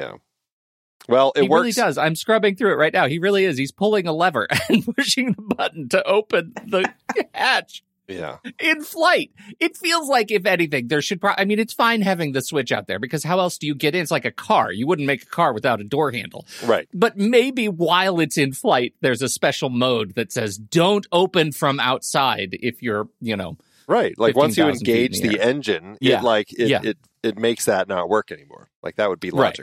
Well, 1.07 1.33
it 1.35 1.43
he 1.43 1.49
works. 1.49 1.59
really 1.61 1.71
does. 1.73 1.97
I'm 1.97 2.15
scrubbing 2.15 2.55
through 2.55 2.71
it 2.73 2.77
right 2.77 2.93
now. 2.93 3.07
He 3.07 3.19
really 3.19 3.45
is. 3.45 3.57
He's 3.57 3.71
pulling 3.71 4.07
a 4.07 4.13
lever 4.13 4.47
and 4.69 4.83
pushing 4.95 5.33
the 5.33 5.41
button 5.55 5.87
to 5.89 6.03
open 6.03 6.53
the 6.65 6.91
hatch 7.33 7.83
Yeah. 8.07 8.37
in 8.59 8.81
flight. 8.81 9.31
It 9.59 9.77
feels 9.77 10.09
like, 10.09 10.31
if 10.31 10.45
anything, 10.47 10.87
there 10.87 11.03
should. 11.03 11.21
Pro- 11.21 11.35
I 11.37 11.45
mean, 11.45 11.59
it's 11.59 11.73
fine 11.73 12.01
having 12.01 12.31
the 12.31 12.41
switch 12.41 12.71
out 12.71 12.87
there 12.87 12.97
because 12.97 13.23
how 13.23 13.39
else 13.39 13.57
do 13.59 13.67
you 13.67 13.75
get 13.75 13.93
in? 13.93 14.01
It's 14.01 14.09
like 14.09 14.25
a 14.25 14.31
car. 14.31 14.71
You 14.71 14.87
wouldn't 14.87 15.05
make 15.05 15.21
a 15.23 15.27
car 15.27 15.53
without 15.53 15.79
a 15.79 15.83
door 15.83 16.11
handle. 16.11 16.45
Right. 16.63 16.87
But 16.93 17.17
maybe 17.17 17.67
while 17.69 18.19
it's 18.19 18.37
in 18.37 18.53
flight, 18.53 18.95
there's 19.01 19.21
a 19.21 19.29
special 19.29 19.69
mode 19.69 20.15
that 20.15 20.31
says 20.31 20.57
don't 20.57 21.05
open 21.11 21.51
from 21.51 21.79
outside 21.79 22.57
if 22.61 22.81
you're, 22.81 23.07
you 23.21 23.35
know, 23.35 23.57
Right. 23.87 24.17
Like 24.17 24.35
once 24.35 24.57
you 24.57 24.63
15,000 24.63 24.85
feet 24.85 24.91
in 24.91 24.97
engage 25.03 25.21
the 25.21 25.37
the, 25.37 25.45
engine, 25.47 25.97
Yeah. 26.01 26.17
it 26.17 26.23
like 26.23 26.51
it, 26.53 26.67
Yeah. 26.69 26.79
it 26.83 26.97
it 27.21 27.37
makes 27.37 27.65
that 27.65 27.87
not 27.87 28.09
work 28.09 28.31
anymore. 28.31 28.69
Like 28.81 28.95
that 28.95 29.09
would 29.09 29.19
be 29.19 29.29
Right. 29.29 29.55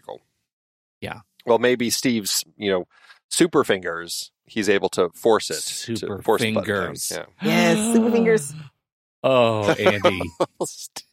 Logical. 1.03 1.17
Yeah. 1.17 1.21
Well, 1.47 1.59
maybe 1.59 1.91
Steve's, 1.91 2.45
you 2.57 2.71
know, 2.71 2.85
super 3.31 3.65
fingers, 3.65 4.31
he's 4.45 4.69
able 4.69 4.89
to 4.91 5.11
force 5.15 5.51
it. 5.51 5.63
Super 5.63 6.19
to 6.19 6.23
force 6.23 6.43
the 6.43 6.53
fingers. 6.53 7.13
Yeah. 7.15 7.25
Yes, 7.43 7.95
super 7.95 8.11
fingers. 8.11 8.55
Oh, 9.25 9.71
Andy. 9.71 10.21
St- 10.67 11.05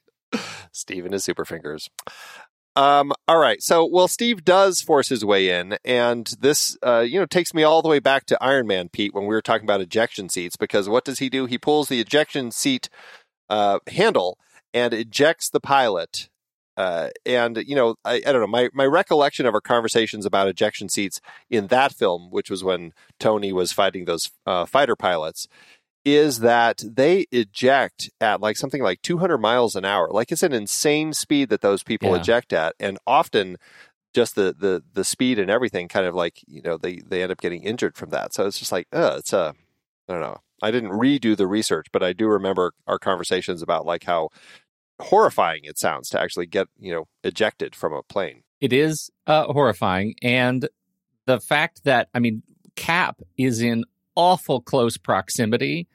Steve 0.72 1.05
and 1.05 1.13
his 1.13 1.24
super 1.24 1.46
fingers. 1.46 1.91
Um, 2.75 3.12
all 3.27 3.38
right. 3.38 3.62
So, 3.62 3.86
well, 3.86 4.08
Steve 4.08 4.43
does 4.43 4.81
force 4.81 5.10
his 5.10 5.24
way 5.24 5.50
in, 5.50 5.77
and 5.86 6.34
this, 6.39 6.75
uh, 6.81 7.01
you 7.01 7.19
know, 7.19 7.27
takes 7.27 7.53
me 7.53 7.62
all 7.62 7.84
the 7.84 7.88
way 7.88 8.00
back 8.00 8.25
to 8.25 8.43
Iron 8.43 8.65
Man, 8.65 8.89
Pete, 8.89 9.13
when 9.13 9.25
we 9.25 9.36
were 9.36 9.43
talking 9.43 9.65
about 9.65 9.81
ejection 9.81 10.27
seats. 10.27 10.55
Because 10.55 10.89
what 10.89 11.05
does 11.05 11.19
he 11.19 11.29
do? 11.29 11.46
He 11.46 11.60
pulls 11.60 11.88
the 11.88 12.00
ejection 12.00 12.50
seat 12.50 12.89
uh, 13.48 13.77
handle 13.88 14.39
and 14.74 14.91
ejects 14.91 15.50
the 15.50 15.60
pilot. 15.60 16.29
Uh, 16.80 17.10
and 17.26 17.58
you 17.68 17.76
know, 17.76 17.96
I, 18.06 18.16
I 18.26 18.32
don't 18.32 18.42
know. 18.42 18.48
My 18.48 18.70
my 18.74 18.86
recollection 18.86 19.46
of 19.46 19.54
our 19.54 19.62
conversations 19.62 20.26
about 20.26 20.48
ejection 20.48 20.90
seats 20.90 21.20
in 21.50 21.68
that 21.68 21.94
film, 21.94 22.32
which 22.32 22.50
was 22.50 22.64
when 22.64 22.94
Tony 23.20 23.52
was 23.54 23.74
fighting 23.74 24.06
those 24.06 24.32
uh, 24.48 24.66
fighter 24.66 24.96
pilots, 24.96 25.50
is 26.06 26.40
that 26.40 26.82
they 26.86 27.26
eject 27.32 28.10
at 28.22 28.42
like 28.42 28.58
something 28.58 28.82
like 28.82 29.02
200 29.02 29.38
miles 29.40 29.76
an 29.76 29.86
hour. 29.86 30.10
Like 30.12 30.32
it's 30.32 30.44
an 30.44 30.54
insane 30.54 31.14
speed 31.14 31.50
that 31.50 31.62
those 31.62 31.84
people 31.84 32.16
Yeah. 32.16 32.22
eject 32.22 32.54
at, 32.54 32.76
and 32.80 32.98
often 33.06 33.58
just 34.14 34.36
the 34.36 34.56
the 34.58 34.84
the 34.94 35.04
speed 35.04 35.40
and 35.40 35.52
everything 35.52 35.88
kind 35.88 36.06
of 36.06 36.16
like 36.16 36.42
you 36.48 36.62
know 36.64 36.78
they 36.78 36.98
they 37.08 37.22
end 37.24 37.32
up 37.32 37.42
getting 37.42 37.64
injured 37.64 37.98
from 37.98 38.10
that. 38.12 38.34
So 38.34 38.48
it's 38.48 38.60
just 38.60 38.72
like, 38.72 38.88
uh, 38.94 39.16
it's 39.20 39.34
a 39.34 39.54
I 40.10 40.14
don't 40.14 40.22
know. 40.22 40.38
I 40.62 40.72
didn't 40.72 40.92
redo 40.92 41.38
the 41.38 41.48
research, 41.48 41.88
but 41.94 42.04
I 42.04 42.14
do 42.14 42.28
remember 42.28 42.74
our 42.88 43.00
conversations 43.00 43.62
about 43.62 43.86
like 43.86 44.04
how 44.06 44.30
horrifying 45.01 45.62
it 45.63 45.77
sounds 45.77 46.10
to 46.10 46.20
actually 46.20 46.46
get 46.46 46.68
you 46.77 46.94
know 46.94 47.06
ejected 47.24 47.75
from 47.75 47.94
a 47.94 48.03
plane. 48.03 48.44
it 48.62 48.74
is 48.74 49.10
uh, 49.27 49.46
horrifying. 49.46 50.15
And 50.22 50.68
the 51.25 51.39
fact 51.39 51.84
that, 51.84 52.10
I 52.13 52.20
mean, 52.20 52.44
Cap 52.75 53.22
is 53.38 53.62
in 53.62 53.86
awful 54.15 54.62
close 54.62 54.98
proximity 54.98 55.88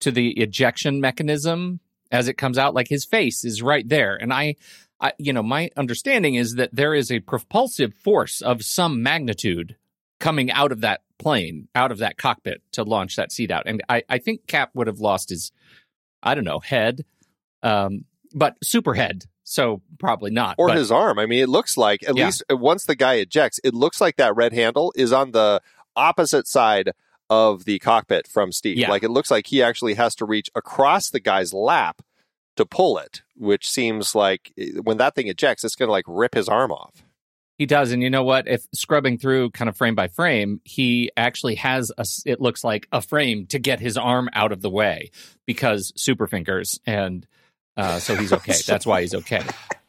to 0.00 0.10
the 0.10 0.30
ejection 0.40 1.00
mechanism 1.00 1.80
as 2.10 2.28
it 2.28 2.34
comes 2.34 2.58
out. 2.58 2.74
Like 2.74 2.88
his 2.88 3.04
face 3.04 3.44
is 3.44 3.62
right 3.62 3.86
there. 3.88 4.16
And 4.16 4.32
I, 4.32 4.56
I, 5.00 5.12
you 5.18 5.32
know, 5.32 5.42
my 5.42 5.70
understanding 5.76 6.34
is 6.34 6.54
that 6.54 6.70
there 6.72 6.94
is 6.94 7.10
a 7.10 7.20
propulsive 7.20 7.94
force 7.94 8.40
of 8.40 8.62
some 8.62 9.02
magnitude 9.02 9.76
coming 10.20 10.50
out 10.50 10.72
of 10.72 10.80
that 10.80 11.00
plane, 11.18 11.68
out 11.74 11.92
of 11.92 11.98
that 11.98 12.16
cockpit 12.16 12.62
to 12.72 12.82
launch 12.84 13.16
that 13.16 13.32
seat 13.32 13.50
out. 13.50 13.64
And 13.66 13.82
I, 13.88 14.02
I 14.08 14.18
think 14.18 14.46
Cap 14.46 14.70
would 14.74 14.86
have 14.86 15.00
lost 15.00 15.30
his, 15.30 15.52
I 16.22 16.34
don't 16.34 16.44
know, 16.44 16.60
head, 16.60 17.04
um, 17.62 18.04
but 18.34 18.56
super 18.62 18.94
head. 18.94 19.24
So 19.44 19.80
probably 19.98 20.30
not. 20.30 20.56
or 20.58 20.68
But- 20.68 20.76
his 20.76 20.90
arm. 20.90 21.18
I 21.18 21.26
mean, 21.26 21.42
it 21.42 21.48
looks 21.48 21.76
like 21.76 22.02
at 22.08 22.16
Yeah. 22.16 22.26
least 22.26 22.42
uh, 22.50 22.56
once 22.56 22.84
the 22.84 22.94
guy 22.96 23.14
ejects, 23.14 23.58
it 23.64 23.74
looks 23.74 24.00
like 24.00 24.16
that 24.16 24.36
red 24.36 24.52
handle 24.52 24.92
is 24.96 25.12
on 25.12 25.32
the 25.32 25.60
opposite 25.96 26.46
side 26.46 26.92
of 27.30 27.64
the 27.64 27.78
cockpit 27.78 28.26
from 28.26 28.52
Steve. 28.52 28.76
Yeah. 28.78 28.90
Like 28.90 29.02
it 29.02 29.10
looks 29.10 29.30
like 29.30 29.46
he 29.46 29.62
actually 29.62 29.94
has 29.94 30.14
to 30.16 30.24
reach 30.26 30.50
across 30.54 31.10
the 31.10 31.20
guy's 31.20 31.52
lap 31.54 32.02
to 32.56 32.66
pull 32.66 32.98
it, 32.98 33.22
which 33.36 33.68
seems 33.68 34.14
like 34.14 34.52
eh, 34.58 34.72
when 34.82 34.96
that 34.98 35.14
thing 35.14 35.28
ejects, 35.28 35.64
it's 35.64 35.76
going 35.76 35.88
to 35.88 35.92
like 35.92 36.04
rip 36.06 36.34
his 36.34 36.48
arm 36.48 36.70
off. 36.72 37.04
He 37.56 37.66
does, 37.66 37.90
and 37.90 38.02
you 38.02 38.08
know 38.10 38.22
what? 38.22 38.46
If 38.46 38.66
scrubbing 38.72 39.18
through 39.18 39.50
kind 39.50 39.68
of 39.68 39.76
frame 39.76 39.96
by 39.96 40.06
frame, 40.08 40.60
he 40.64 41.10
actually 41.16 41.56
has 41.56 41.90
a 41.98 42.04
It 42.24 42.40
looks 42.40 42.62
like 42.62 42.86
a 42.92 43.02
frame 43.02 43.46
to 43.48 43.58
get 43.58 43.80
his 43.80 43.96
arm 43.96 44.28
out 44.32 44.52
of 44.52 44.60
the 44.62 44.70
way 44.70 45.10
because 45.44 45.92
super 45.96 46.26
fingers, 46.28 46.78
and 46.86 47.26
uh, 47.78 47.98
so 47.98 48.14
he's 48.16 48.32
okay. 48.34 48.52
That's 48.66 48.84
why 48.84 49.00
he's 49.00 49.14
okay. 49.14 49.42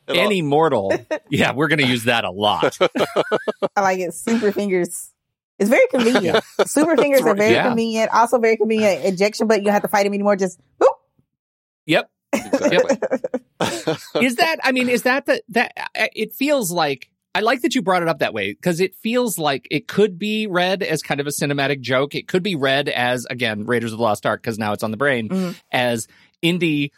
Any 0.08 0.41
mortal, 0.41 0.91
yeah, 1.29 1.53
we're 1.53 1.67
going 1.67 1.79
to 1.79 1.86
use 1.88 2.05
that 2.05 2.24
a 2.24 2.31
lot. 2.31 2.77
I 3.75 3.81
like 3.81 4.00
it. 4.00 4.13
Super 4.13 4.51
fingers. 4.51 5.12
It's 5.60 5.69
very 5.69 5.86
convenient. 5.91 6.43
Super 6.65 6.96
fingers 6.96 7.22
are 7.22 7.36
very 7.36 7.51
Yeah. 7.53 7.67
convenient. 7.67 8.12
Also 8.12 8.39
very 8.39 8.55
convenient 8.58 9.03
ejection 9.05 9.46
button. 9.48 9.62
You 9.62 9.65
don't 9.65 9.74
have 9.74 9.81
to 9.84 9.88
fight 9.89 10.05
him 10.05 10.13
anymore. 10.13 10.36
Just 10.38 10.58
boop. 10.81 10.88
Yep. 11.86 12.10
Exactly. 12.34 12.98
Is 14.25 14.36
that? 14.38 14.58
I 14.63 14.72
mean, 14.72 14.88
is 14.89 15.01
that 15.03 15.25
the 15.25 15.41
that? 15.50 15.74
It 16.15 16.34
feels 16.34 16.72
like. 16.72 17.10
I 17.36 17.41
like 17.41 17.62
that 17.62 17.75
you 17.75 17.81
brought 17.84 18.01
it 18.01 18.08
up 18.08 18.19
that 18.19 18.34
way 18.34 18.53
because 18.53 18.79
it 18.79 18.96
feels 18.96 19.38
like 19.38 19.67
it 19.69 19.88
could 19.88 20.17
be 20.17 20.48
read 20.48 20.81
as 20.81 21.01
kind 21.03 21.19
of 21.19 21.27
a 21.27 21.29
cinematic 21.29 21.79
joke. 21.81 22.15
It 22.15 22.27
could 22.27 22.41
be 22.41 22.55
read 22.55 22.89
as 22.89 23.25
again 23.29 23.65
Raiders 23.65 23.91
of 23.91 23.98
the 24.00 24.03
Lost 24.03 24.25
Ark 24.25 24.41
because 24.41 24.58
now 24.58 24.74
it's 24.74 24.81
on 24.84 24.89
the 24.91 24.98
brain 24.98 25.29
Mhm. 25.29 25.55
as 25.72 26.08
Indy 26.41 26.91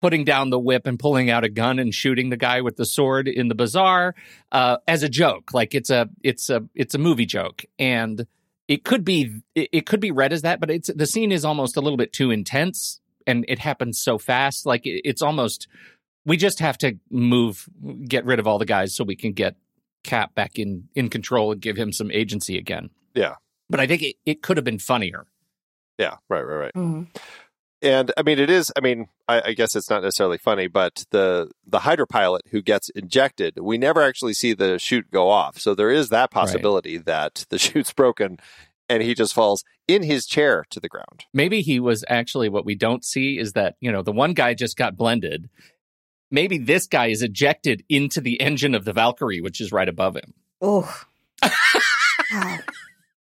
putting 0.00 0.24
down 0.24 0.50
the 0.50 0.58
whip 0.58 0.86
and 0.86 0.98
pulling 0.98 1.30
out 1.30 1.44
a 1.44 1.48
gun 1.48 1.78
and 1.78 1.92
shooting 1.94 2.30
the 2.30 2.36
guy 2.36 2.60
with 2.60 2.76
the 2.76 2.86
sword 2.86 3.26
in 3.28 3.48
the 3.48 3.54
bazaar 3.54 4.14
uh, 4.52 4.76
as 4.86 5.02
a 5.02 5.08
joke. 5.08 5.52
Like 5.52 5.74
it's 5.74 5.90
a 5.90 6.08
it's 6.22 6.50
a 6.50 6.64
it's 6.74 6.94
a 6.94 6.98
movie 6.98 7.26
joke, 7.26 7.64
and 7.78 8.26
it 8.68 8.84
could 8.84 9.04
be 9.04 9.40
it, 9.54 9.68
it 9.72 9.86
could 9.86 10.00
be 10.00 10.10
read 10.10 10.32
as 10.32 10.42
that, 10.42 10.60
but 10.60 10.70
it's 10.70 10.90
the 10.94 11.06
scene 11.06 11.32
is 11.32 11.44
almost 11.44 11.76
a 11.76 11.80
little 11.80 11.96
bit 11.96 12.12
too 12.12 12.30
intense, 12.30 13.00
and 13.26 13.44
it 13.48 13.58
happens 13.58 14.00
so 14.00 14.18
fast. 14.18 14.66
Like 14.66 14.86
it, 14.86 15.02
it's 15.04 15.22
almost 15.22 15.68
we 16.24 16.36
just 16.36 16.58
have 16.60 16.76
to 16.78 16.98
move, 17.10 17.66
get 18.06 18.24
rid 18.24 18.38
of 18.38 18.46
all 18.46 18.58
the 18.58 18.66
guys 18.66 18.94
so 18.94 19.04
we 19.04 19.16
can 19.16 19.32
get 19.32 19.56
Cap 20.04 20.34
back 20.34 20.58
in 20.58 20.88
in 20.94 21.08
control 21.10 21.50
and 21.52 21.60
give 21.60 21.76
him 21.76 21.92
some 21.92 22.10
agency 22.12 22.56
again. 22.56 22.90
Yeah. 23.14 23.34
but 23.68 23.80
I 23.80 23.86
think 23.88 24.02
it, 24.02 24.16
it 24.24 24.42
could 24.42 24.56
have 24.56 24.64
been 24.64 24.78
funnier. 24.78 25.26
yeah, 25.98 26.14
right, 26.28 26.40
right, 26.42 26.54
right. 26.56 26.74
Mhm. 26.74 27.08
And 27.80 28.12
I 28.16 28.22
mean, 28.22 28.38
it 28.38 28.50
is. 28.50 28.72
I 28.76 28.80
mean, 28.80 29.08
I, 29.28 29.42
I 29.46 29.52
guess 29.52 29.76
it's 29.76 29.88
not 29.88 30.02
necessarily 30.02 30.38
funny, 30.38 30.66
but 30.66 31.04
the 31.10 31.50
the 31.66 31.80
Hydra 31.80 32.06
pilot 32.06 32.42
who 32.50 32.60
gets 32.60 32.88
injected, 32.90 33.58
we 33.60 33.78
never 33.78 34.02
actually 34.02 34.34
see 34.34 34.52
the 34.52 34.78
chute 34.78 35.10
go 35.12 35.28
off. 35.28 35.58
So 35.58 35.74
there 35.74 35.90
is 35.90 36.08
that 36.08 36.30
possibility 36.30 36.98
that 36.98 37.44
the 37.50 37.58
chute's 37.58 37.92
broken, 37.92 38.38
and 38.88 39.02
he 39.02 39.14
just 39.14 39.32
falls 39.32 39.62
in 39.86 40.02
his 40.02 40.26
chair 40.26 40.64
to 40.70 40.80
the 40.80 40.88
ground. 40.88 41.24
maybe 41.32 41.60
he 41.62 41.80
was 41.80 42.04
actually 42.08 42.48
what 42.48 42.64
we 42.64 42.74
don't 42.74 43.04
see 43.04 43.38
is 43.38 43.52
that 43.52 43.76
you 43.80 43.90
know 43.92 44.02
the 44.02 44.12
one 44.12 44.34
guy 44.34 44.54
just 44.54 44.76
got 44.76 44.96
blended 44.96 45.48
maybe 46.30 46.58
this 46.58 46.86
guy 46.86 47.06
is 47.06 47.22
ejected 47.22 47.82
into 47.88 48.20
the 48.20 48.40
engine 48.40 48.74
of 48.74 48.84
the 48.84 48.92
valkyrie 48.92 49.40
which 49.40 49.60
is 49.60 49.72
right 49.72 49.88
above 49.88 50.14
him 50.16 50.34
Oof. 50.64 51.06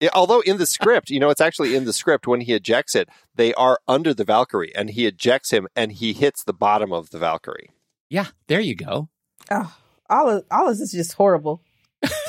Wow. 0.02 0.10
Although 0.14 0.40
in 0.42 0.58
the 0.58 0.66
script, 0.66 1.10
you 1.10 1.20
know, 1.20 1.30
it's 1.30 1.42
actually 1.42 1.76
in 1.76 1.84
the 1.86 1.94
script 1.94 2.26
when 2.28 2.42
he 2.42 2.54
ejects 2.54 2.96
it, 2.96 3.10
they 3.36 3.54
are 3.56 3.80
under 3.88 4.14
the 4.14 4.24
Valkyrie, 4.24 4.74
and 4.76 4.90
he 4.90 5.06
ejects 5.06 5.52
him, 5.52 5.68
and 5.76 5.92
he 5.92 6.14
hits 6.14 6.44
the 6.44 6.54
bottom 6.54 6.94
of 6.94 7.10
the 7.10 7.18
Valkyrie. 7.20 7.70
yeah 8.10 8.28
there 8.48 8.60
you 8.62 8.76
go 8.76 9.10
Oh, 9.52 9.76
all 10.10 10.30
of 10.30 10.46
all 10.52 10.70
of 10.70 10.78
this 10.78 10.94
is 10.94 11.08
just 11.08 11.14
horrible. 11.14 11.62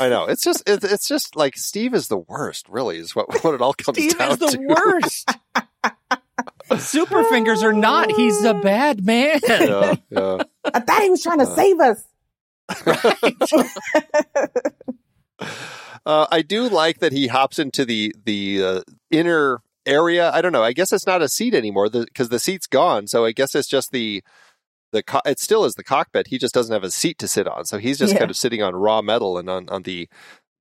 I 0.01 0.09
know 0.09 0.25
it's 0.25 0.43
just 0.43 0.69
it, 0.69 0.83
it's 0.83 1.07
just 1.07 1.37
like 1.37 1.57
Steve 1.57 1.95
is 1.95 2.09
the 2.09 2.19
worst. 2.19 2.69
Really, 2.69 2.99
is 2.99 3.15
what 3.15 3.45
what 3.45 3.55
it 3.55 3.61
all 3.63 3.75
comes 3.75 3.99
steve 3.99 4.19
down 4.19 4.33
is 4.33 4.39
the 4.39 4.47
to. 4.49 4.67
worst 4.67 5.31
super 6.79 7.23
fingers 7.25 7.63
or 7.63 7.73
not 7.73 8.11
he's 8.13 8.43
a 8.45 8.55
bad 8.55 9.05
man 9.05 9.41
Yeah, 9.47 9.95
yeah. 10.11 10.39
I 10.65 10.81
thought 10.81 11.03
he 11.03 11.11
was 11.11 11.23
trying 11.23 11.39
to 11.39 11.45
Uh. 11.45 11.55
save 11.55 11.81
us. 11.81 12.05
Uh, 16.07 16.27
I 16.31 16.43
do 16.43 16.69
like 16.69 16.99
that 17.01 17.13
he 17.13 17.27
hops 17.29 17.59
into 17.59 17.85
the 17.85 18.15
the 18.25 18.65
uh, 18.65 18.81
inner 19.11 19.61
area. 19.87 20.31
I 20.33 20.41
don't 20.41 20.53
know. 20.53 20.63
I 20.63 20.73
guess 20.73 20.93
it's 20.93 21.07
not 21.07 21.23
a 21.23 21.29
seat 21.29 21.55
anymore 21.55 21.89
because 21.91 22.29
the, 22.29 22.39
seat's 22.39 22.67
gone. 22.67 23.07
So 23.07 23.25
I 23.25 23.33
guess 23.33 23.55
it's 23.55 23.69
just 23.69 23.91
the 23.93 24.23
the 24.93 25.03
co- 25.03 25.23
it 25.25 25.39
still 25.39 25.65
is 25.65 25.75
the 25.75 25.85
cockpit. 25.85 26.27
He 26.29 26.39
just 26.39 26.55
doesn't 26.55 26.73
have 26.73 26.85
a 26.85 26.91
seat 26.91 27.19
to 27.19 27.29
sit 27.29 27.47
on. 27.47 27.65
So 27.65 27.79
he's 27.79 27.99
just 27.99 28.13
Yeah. 28.15 28.21
kind 28.21 28.31
of 28.31 28.37
sitting 28.37 28.63
on 28.63 28.75
raw 28.75 29.03
metal 29.03 29.39
and 29.39 29.49
on 29.49 29.69
on 29.69 29.83
the 29.83 30.09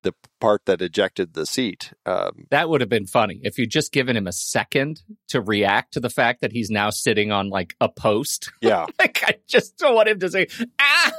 the 0.03 0.13
part 0.39 0.61
that 0.65 0.81
ejected 0.81 1.33
the 1.33 1.45
seat. 1.45 1.91
Um, 2.05 2.45
that 2.51 2.69
would 2.69 2.79
have 2.79 2.89
been 2.89 3.05
funny 3.05 3.41
if 3.43 3.57
you'd 3.57 3.69
just 3.69 3.91
given 3.91 4.15
him 4.15 4.27
a 4.27 4.31
second 4.31 5.01
to 5.27 5.41
react 5.41 5.91
to 5.95 5.99
the 5.99 6.09
fact 6.09 6.39
that 6.39 6.53
he's 6.53 6.69
now 6.69 6.89
sitting 6.89 7.33
on 7.33 7.49
like 7.49 7.75
a 7.81 7.89
post 7.89 8.49
yeah. 8.61 8.85
like 8.99 9.21
i 9.27 9.35
just 9.45 9.77
don't 9.77 9.95
want 9.95 10.07
him 10.07 10.17
to 10.19 10.29
say 10.29 10.47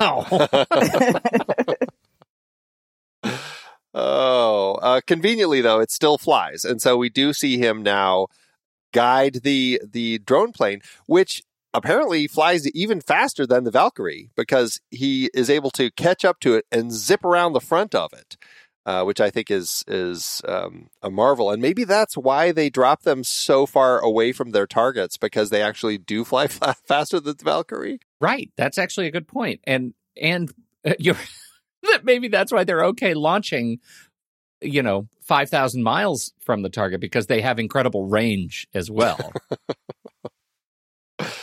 ow 0.00 0.24
oh, 3.94 4.78
uh, 4.82 5.00
conveniently 5.06 5.60
though, 5.60 5.80
it 5.80 5.90
still 5.90 6.18
flies, 6.18 6.64
and 6.64 6.80
so 6.80 6.96
we 6.96 7.08
do 7.08 7.32
see 7.32 7.58
him 7.58 7.82
now 7.82 8.28
guide 8.92 9.40
the 9.42 9.80
the 9.88 10.18
drone 10.18 10.52
plane, 10.52 10.80
which 11.06 11.42
apparently 11.72 12.26
flies 12.26 12.68
even 12.70 13.00
faster 13.00 13.46
than 13.46 13.64
the 13.64 13.70
Valkyrie 13.70 14.30
because 14.36 14.80
he 14.90 15.30
is 15.34 15.48
able 15.48 15.70
to 15.70 15.90
catch 15.92 16.24
up 16.24 16.40
to 16.40 16.54
it 16.54 16.66
and 16.72 16.92
zip 16.92 17.24
around 17.24 17.52
the 17.52 17.60
front 17.60 17.94
of 17.94 18.12
it. 18.12 18.36
Uh, 18.86 19.04
which 19.04 19.20
I 19.20 19.28
think 19.28 19.50
is 19.50 19.84
is 19.86 20.40
um, 20.48 20.88
a 21.02 21.10
marvel, 21.10 21.50
and 21.50 21.60
maybe 21.60 21.84
that's 21.84 22.16
why 22.16 22.50
they 22.50 22.70
drop 22.70 23.02
them 23.02 23.22
so 23.24 23.66
far 23.66 24.00
away 24.00 24.32
from 24.32 24.52
their 24.52 24.66
targets 24.66 25.18
because 25.18 25.50
they 25.50 25.60
actually 25.60 25.98
do 25.98 26.24
fly 26.24 26.46
faster 26.46 27.20
than 27.20 27.36
the 27.36 27.44
Valkyrie. 27.44 28.00
Right, 28.22 28.50
that's 28.56 28.78
actually 28.78 29.06
a 29.06 29.10
good 29.10 29.28
point. 29.28 29.60
point, 29.60 29.60
and 29.64 29.94
and 30.16 30.50
uh, 30.84 30.94
you're 30.98 31.14
that 31.82 32.00
maybe 32.04 32.28
that's 32.28 32.52
why 32.52 32.64
they're 32.64 32.84
okay 32.86 33.14
launching, 33.14 33.78
you 34.60 34.82
know, 34.82 35.08
five 35.20 35.48
thousand 35.50 35.82
miles 35.82 36.32
from 36.40 36.62
the 36.62 36.68
target 36.70 37.00
because 37.00 37.26
they 37.26 37.40
have 37.40 37.58
incredible 37.58 38.06
range 38.06 38.66
as 38.74 38.90
well. 38.90 39.32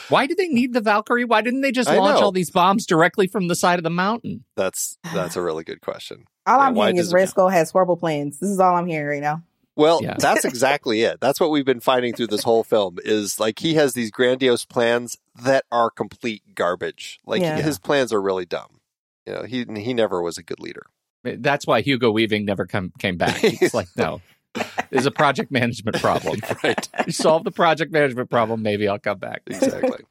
Why 0.09 0.25
do 0.25 0.33
they 0.35 0.47
need 0.47 0.73
the 0.73 0.81
Valkyrie? 0.81 1.25
Why 1.25 1.41
didn't 1.41 1.61
they 1.61 1.71
just 1.71 1.89
I 1.89 1.97
launch 1.97 2.19
know. 2.19 2.25
all 2.25 2.31
these 2.31 2.49
bombs 2.49 2.85
directly 2.85 3.27
from 3.27 3.47
the 3.47 3.55
side 3.55 3.77
of 3.77 3.83
the 3.83 3.89
mountain? 3.89 4.43
That's 4.55 4.97
that's 5.13 5.35
a 5.35 5.41
really 5.41 5.63
good 5.63 5.81
question. 5.81 6.25
All 6.45 6.59
I'm 6.59 6.75
hearing 6.75 6.97
is 6.97 7.11
it- 7.11 7.15
Red 7.15 7.29
Skull 7.29 7.49
has 7.49 7.71
horrible 7.71 7.97
plans. 7.97 8.39
This 8.39 8.49
is 8.49 8.59
all 8.59 8.75
I'm 8.75 8.87
hearing 8.87 9.07
right 9.07 9.21
now. 9.21 9.43
Well, 9.75 9.99
Yeah. 10.01 10.15
that's 10.17 10.45
exactly 10.45 11.01
it. 11.03 11.19
That's 11.21 11.39
what 11.39 11.51
we've 11.51 11.65
been 11.65 11.81
finding 11.81 12.13
through 12.15 12.27
this 12.27 12.43
whole 12.43 12.63
film 12.63 12.97
is 13.03 13.39
like 13.39 13.59
he 13.59 13.75
has 13.75 13.93
these 13.93 14.09
grandiose 14.09 14.65
plans 14.65 15.17
that 15.43 15.65
are 15.71 15.91
complete 15.91 16.41
garbage. 16.55 17.19
Like 17.25 17.41
Yeah. 17.41 17.61
his 17.61 17.77
plans 17.77 18.11
are 18.13 18.21
really 18.21 18.45
dumb. 18.45 18.76
You 19.27 19.33
know, 19.33 19.43
he 19.43 19.65
he 19.75 19.93
never 19.93 20.21
was 20.21 20.37
a 20.37 20.43
good 20.43 20.59
leader. 20.59 20.87
That's 21.23 21.67
why 21.67 21.81
Hugo 21.81 22.11
Weaving 22.11 22.45
never 22.45 22.65
come 22.65 22.93
came 22.97 23.17
back. 23.17 23.43
It's 23.43 23.73
like 23.73 23.89
no, 23.97 24.21
there's 24.89 25.05
a 25.05 25.11
project 25.11 25.51
management 25.51 25.99
problem. 25.99 26.39
Right. 26.63 26.87
You 27.05 27.11
solve 27.11 27.43
the 27.43 27.51
project 27.51 27.91
management 27.91 28.29
problem, 28.29 28.61
maybe 28.61 28.87
I'll 28.87 28.99
come 28.99 29.19
back. 29.19 29.41
Exactly. 29.47 30.05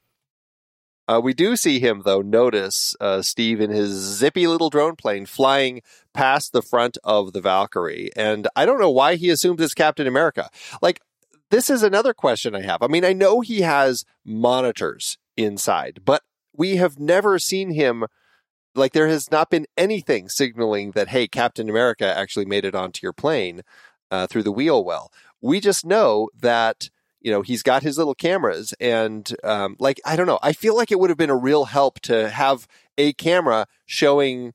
Uh, 1.09 1.21
we 1.23 1.33
do 1.33 1.55
see 1.55 1.79
him, 1.79 2.01
though, 2.03 2.21
notice 2.21 2.93
uh, 2.99 3.21
Steve 3.21 3.61
in 3.61 3.69
his 3.69 3.91
zippy 3.91 4.45
little 4.45 4.69
drone 4.69 4.95
plane 4.97 5.25
flying 5.25 5.81
past 6.13 6.51
the 6.51 6.61
front 6.61 6.97
of 7.03 7.31
the 7.31 7.39
Valkyrie. 7.39 8.09
And 8.15 8.47
I 8.57 8.65
don't 8.65 8.79
know 8.79 8.91
why 8.91 9.15
he 9.15 9.29
assumes 9.29 9.61
it's 9.61 9.73
Captain 9.73 10.05
America. 10.05 10.49
Like, 10.81 10.99
this 11.49 11.69
is 11.69 11.81
another 11.81 12.13
question 12.13 12.55
I 12.55 12.61
have. 12.61 12.81
I 12.81 12.87
mean, 12.87 13.05
I 13.05 13.13
know 13.13 13.39
he 13.39 13.61
has 13.61 14.03
monitors 14.25 15.17
inside, 15.37 16.01
but 16.03 16.23
we 16.53 16.75
have 16.75 16.99
never 16.99 17.39
seen 17.39 17.71
him. 17.71 18.05
Like, 18.77 18.93
there 18.93 19.07
has 19.07 19.31
not 19.31 19.49
been 19.49 19.65
anything 19.75 20.29
signaling 20.29 20.91
that, 20.91 21.09
hey, 21.09 21.27
Captain 21.27 21.69
America 21.69 22.05
actually 22.17 22.45
made 22.45 22.65
it 22.65 22.75
onto 22.75 22.99
your 23.03 23.13
plane 23.13 23.63
uh, 24.11 24.27
through 24.27 24.43
the 24.43 24.51
wheel 24.51 24.83
well. 24.83 25.11
We 25.41 25.59
just 25.59 25.85
know 25.85 26.29
that 26.39 26.89
you 27.21 27.31
know 27.31 27.41
he's 27.41 27.63
got 27.63 27.83
his 27.83 27.97
little 27.97 28.15
cameras 28.15 28.73
and 28.79 29.35
um, 29.43 29.75
like 29.79 29.99
i 30.05 30.15
don't 30.15 30.27
know 30.27 30.39
i 30.43 30.53
feel 30.53 30.75
like 30.75 30.91
it 30.91 30.99
would 30.99 31.09
have 31.09 31.17
been 31.17 31.29
a 31.29 31.35
real 31.35 31.65
help 31.65 31.99
to 32.01 32.29
have 32.29 32.67
a 32.97 33.11
camera 33.13 33.67
showing 33.85 34.53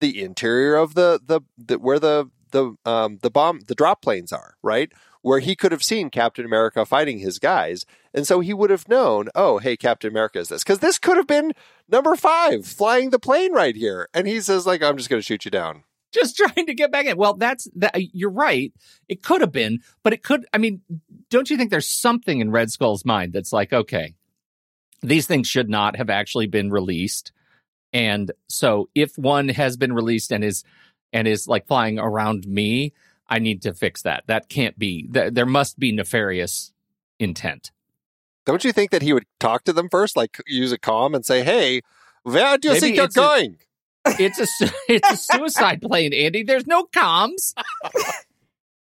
the 0.00 0.22
interior 0.22 0.76
of 0.76 0.94
the 0.94 1.20
the, 1.24 1.40
the 1.58 1.78
where 1.78 1.98
the 1.98 2.30
the 2.52 2.74
um, 2.84 3.18
the 3.22 3.30
bomb 3.30 3.60
the 3.66 3.74
drop 3.74 4.00
planes 4.00 4.32
are 4.32 4.54
right 4.62 4.92
where 5.24 5.40
he 5.40 5.56
could 5.56 5.72
have 5.72 5.82
seen 5.82 6.10
captain 6.10 6.44
america 6.44 6.84
fighting 6.84 7.18
his 7.18 7.38
guys 7.38 7.84
and 8.12 8.26
so 8.26 8.40
he 8.40 8.52
would 8.52 8.70
have 8.70 8.88
known 8.88 9.28
oh 9.34 9.58
hey 9.58 9.76
captain 9.76 10.10
america 10.10 10.38
is 10.38 10.48
this 10.48 10.62
because 10.62 10.80
this 10.80 10.98
could 10.98 11.16
have 11.16 11.26
been 11.26 11.52
number 11.88 12.14
five 12.14 12.66
flying 12.66 13.08
the 13.10 13.18
plane 13.18 13.52
right 13.52 13.74
here 13.74 14.08
and 14.12 14.28
he 14.28 14.40
says 14.40 14.66
like 14.66 14.82
i'm 14.82 14.96
just 14.96 15.08
going 15.08 15.20
to 15.20 15.26
shoot 15.26 15.44
you 15.44 15.50
down 15.50 15.82
Just 16.12 16.36
trying 16.42 16.66
to 16.66 16.74
get 16.74 16.92
back 16.92 17.06
in. 17.06 17.16
Well, 17.16 17.34
that's 17.34 17.66
that. 17.74 17.94
You're 18.14 18.30
right. 18.30 18.72
It 19.08 19.22
could 19.22 19.40
have 19.40 19.50
been, 19.50 19.80
but 20.04 20.12
it 20.12 20.22
could. 20.22 20.46
I 20.52 20.58
mean, 20.58 20.80
don't 21.28 21.50
you 21.50 21.56
think 21.56 21.70
there's 21.70 21.88
something 21.88 22.38
in 22.40 22.52
Red 22.52 22.70
Skull's 22.70 23.04
mind 23.04 23.32
that's 23.32 23.52
like, 23.52 23.72
okay, 23.72 24.14
these 25.02 25.26
things 25.26 25.48
should 25.48 25.68
not 25.68 25.96
have 25.96 26.10
actually 26.10 26.46
been 26.46 26.70
released, 26.70 27.32
and 27.92 28.30
so 28.48 28.88
if 28.94 29.18
one 29.18 29.48
has 29.48 29.76
been 29.76 29.92
released 29.92 30.30
and 30.30 30.44
is 30.44 30.62
and 31.12 31.26
is 31.26 31.48
like 31.48 31.66
flying 31.66 31.98
around 31.98 32.46
me, 32.46 32.92
I 33.28 33.38
need 33.38 33.62
to 33.62 33.72
fix 33.74 34.02
that. 34.02 34.24
That 34.26 34.48
can't 34.48 34.78
be. 34.78 35.08
Th- 35.12 35.32
there 35.32 35.46
must 35.46 35.78
be 35.78 35.92
nefarious 35.92 36.72
intent. 37.18 37.70
Don't 38.44 38.64
you 38.64 38.72
think 38.72 38.90
that 38.90 39.02
he 39.02 39.12
would 39.12 39.24
talk 39.40 39.64
to 39.64 39.72
them 39.72 39.88
first, 39.88 40.16
like 40.16 40.36
use 40.46 40.72
a 40.72 40.78
comm 40.78 41.14
and 41.14 41.24
say, 41.24 41.42
"Hey, 41.42 41.80
where 42.22 42.58
do 42.58 42.68
you 42.68 42.74
Maybe 42.74 42.80
think 42.80 42.96
you're 42.96 43.04
it's 43.06 43.16
a- 43.16 43.20
going?" 43.20 43.56
It's 44.06 44.38
a 44.38 44.46
it's 44.88 45.10
a 45.10 45.16
suicide 45.16 45.80
plane, 45.80 46.12
Andy. 46.12 46.42
There's 46.42 46.66
no 46.66 46.84
comms. 46.84 47.54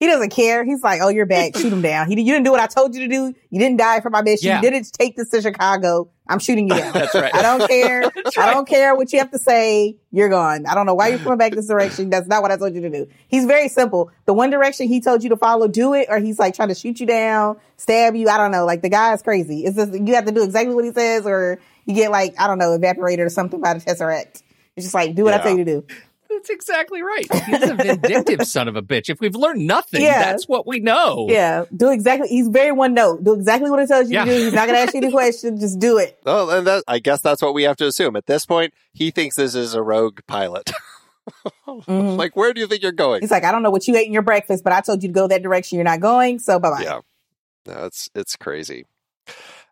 He 0.00 0.06
doesn't 0.06 0.30
care. 0.30 0.64
He's 0.64 0.82
like, 0.82 1.02
"Oh, 1.02 1.08
you're 1.08 1.26
back. 1.26 1.54
Shoot 1.58 1.72
him 1.72 1.82
down." 1.82 2.08
He 2.08 2.18
you 2.18 2.32
didn't 2.32 2.44
do 2.44 2.50
what 2.50 2.60
I 2.60 2.66
told 2.66 2.94
you 2.94 3.06
to 3.06 3.08
do. 3.08 3.34
You 3.50 3.60
didn't 3.60 3.76
die 3.76 4.00
for 4.00 4.08
my 4.08 4.22
mission. 4.22 4.48
Yeah. 4.48 4.62
You 4.62 4.70
didn't 4.70 4.90
take 4.94 5.14
this 5.14 5.28
to 5.28 5.42
Chicago. 5.42 6.10
I'm 6.26 6.38
shooting 6.38 6.68
you 6.68 6.74
down. 6.74 6.92
That's 6.94 7.14
right. 7.14 7.34
I 7.34 7.42
don't 7.42 7.68
care. 7.68 8.04
I 8.38 8.52
don't 8.54 8.66
care 8.66 8.94
what 8.94 9.12
you 9.12 9.18
have 9.18 9.30
to 9.32 9.38
say. 9.38 9.98
You're 10.10 10.30
gone. 10.30 10.64
I 10.66 10.74
don't 10.74 10.86
know 10.86 10.94
why 10.94 11.08
you're 11.08 11.18
coming 11.18 11.36
back 11.36 11.52
this 11.52 11.66
direction. 11.66 12.08
That's 12.08 12.26
not 12.28 12.40
what 12.40 12.50
I 12.50 12.56
told 12.56 12.74
you 12.74 12.80
to 12.80 12.88
do. 12.88 13.08
He's 13.28 13.44
very 13.44 13.68
simple. 13.68 14.10
The 14.24 14.32
one 14.32 14.48
direction 14.48 14.88
he 14.88 15.02
told 15.02 15.22
you 15.22 15.28
to 15.30 15.36
follow, 15.36 15.68
do 15.68 15.92
it, 15.92 16.06
or 16.08 16.18
he's 16.18 16.38
like 16.38 16.54
trying 16.54 16.68
to 16.68 16.74
shoot 16.74 16.98
you 16.98 17.06
down, 17.06 17.58
stab 17.76 18.16
you. 18.16 18.28
I 18.30 18.38
don't 18.38 18.52
know. 18.52 18.64
Like 18.64 18.80
the 18.80 18.88
guy 18.88 19.12
is 19.12 19.20
crazy. 19.20 19.64
It's 19.64 19.76
just 19.76 19.92
you 19.92 20.14
have 20.14 20.24
to 20.24 20.32
do 20.32 20.42
exactly 20.42 20.74
what 20.74 20.84
he 20.84 20.92
says, 20.92 21.26
or 21.26 21.60
you 21.84 21.94
get 21.94 22.10
like 22.10 22.40
I 22.40 22.46
don't 22.46 22.58
know, 22.58 22.72
evaporated 22.72 23.26
or 23.26 23.28
something 23.28 23.60
by 23.60 23.74
the 23.74 23.80
tesseract. 23.80 24.42
It's 24.76 24.86
just 24.86 24.94
like 24.94 25.14
do 25.14 25.24
what 25.24 25.34
I 25.34 25.42
tell 25.42 25.50
you 25.50 25.64
to 25.64 25.82
do. 25.82 25.86
That's 26.30 26.48
exactly 26.50 27.02
right. 27.02 27.26
He's 27.44 27.62
a 27.70 27.74
vindictive 27.74 28.46
son 28.46 28.68
of 28.68 28.76
a 28.76 28.82
bitch. 28.82 29.08
If 29.10 29.20
we've 29.20 29.34
learned 29.34 29.66
nothing, 29.66 30.00
Yeah. 30.02 30.22
that's 30.22 30.46
what 30.48 30.66
we 30.66 30.78
know. 30.80 31.26
Yeah, 31.28 31.64
do 31.76 31.90
exactly. 31.90 32.28
He's 32.28 32.48
very 32.48 32.70
one 32.72 32.94
note. 32.94 33.24
Do 33.24 33.34
exactly 33.34 33.68
what 33.70 33.80
he 33.80 33.86
tells 33.86 34.08
you 34.08 34.14
Yeah. 34.14 34.24
to 34.26 34.30
do. 34.38 34.44
He's 34.44 34.52
not 34.52 34.66
going 34.68 34.76
to 34.76 34.80
ask 34.82 34.94
you 34.94 35.00
any 35.02 35.10
questions. 35.12 35.60
Just 35.60 35.78
do 35.80 35.98
it. 35.98 36.20
Oh, 36.26 36.48
and 36.56 36.66
that 36.66 36.84
I 36.86 37.00
guess 37.00 37.20
that's 37.20 37.42
what 37.42 37.52
we 37.52 37.64
have 37.64 37.76
to 37.78 37.86
assume 37.86 38.14
at 38.16 38.26
this 38.26 38.46
point. 38.46 38.72
He 38.92 39.10
thinks 39.10 39.36
this 39.36 39.54
is 39.54 39.74
a 39.74 39.82
rogue 39.82 40.20
pilot. 40.28 40.70
Mhm. 41.66 42.16
like, 42.18 42.36
where 42.36 42.52
do 42.52 42.60
you 42.60 42.66
think 42.66 42.82
you're 42.82 42.92
going? 42.92 43.20
He's 43.20 43.30
like, 43.30 43.44
I 43.44 43.52
don't 43.52 43.62
know 43.62 43.70
what 43.70 43.86
you 43.88 43.96
ate 43.96 44.06
in 44.06 44.12
your 44.12 44.22
breakfast, 44.22 44.62
but 44.64 44.72
I 44.72 44.80
told 44.80 45.02
you 45.02 45.08
to 45.08 45.12
go 45.12 45.26
that 45.28 45.42
direction. 45.42 45.76
You're 45.76 45.84
not 45.84 46.00
going, 46.00 46.38
so 46.38 46.58
bye 46.58 46.70
bye. 46.70 46.82
Yeah, 46.82 47.00
no, 47.66 47.86
it's 47.86 48.08
it's 48.14 48.36
crazy. 48.36 48.86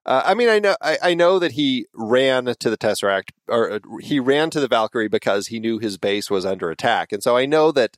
Uh, 0.08 0.22
I 0.24 0.32
mean, 0.32 0.48
I 0.48 0.58
know 0.58 0.74
I, 0.80 0.98
I 1.02 1.14
know 1.14 1.38
that 1.38 1.52
he 1.52 1.84
ran 1.92 2.46
to 2.46 2.70
the 2.70 2.78
Tesseract, 2.78 3.32
or 3.46 3.72
uh, 3.72 3.78
he 4.00 4.18
ran 4.18 4.48
to 4.50 4.58
the 4.58 4.66
Valkyrie 4.66 5.06
because 5.06 5.48
he 5.48 5.60
knew 5.60 5.78
his 5.78 5.98
base 5.98 6.30
was 6.30 6.46
under 6.46 6.70
attack, 6.70 7.12
and 7.12 7.22
so 7.22 7.36
I 7.36 7.44
know 7.44 7.70
that. 7.72 7.96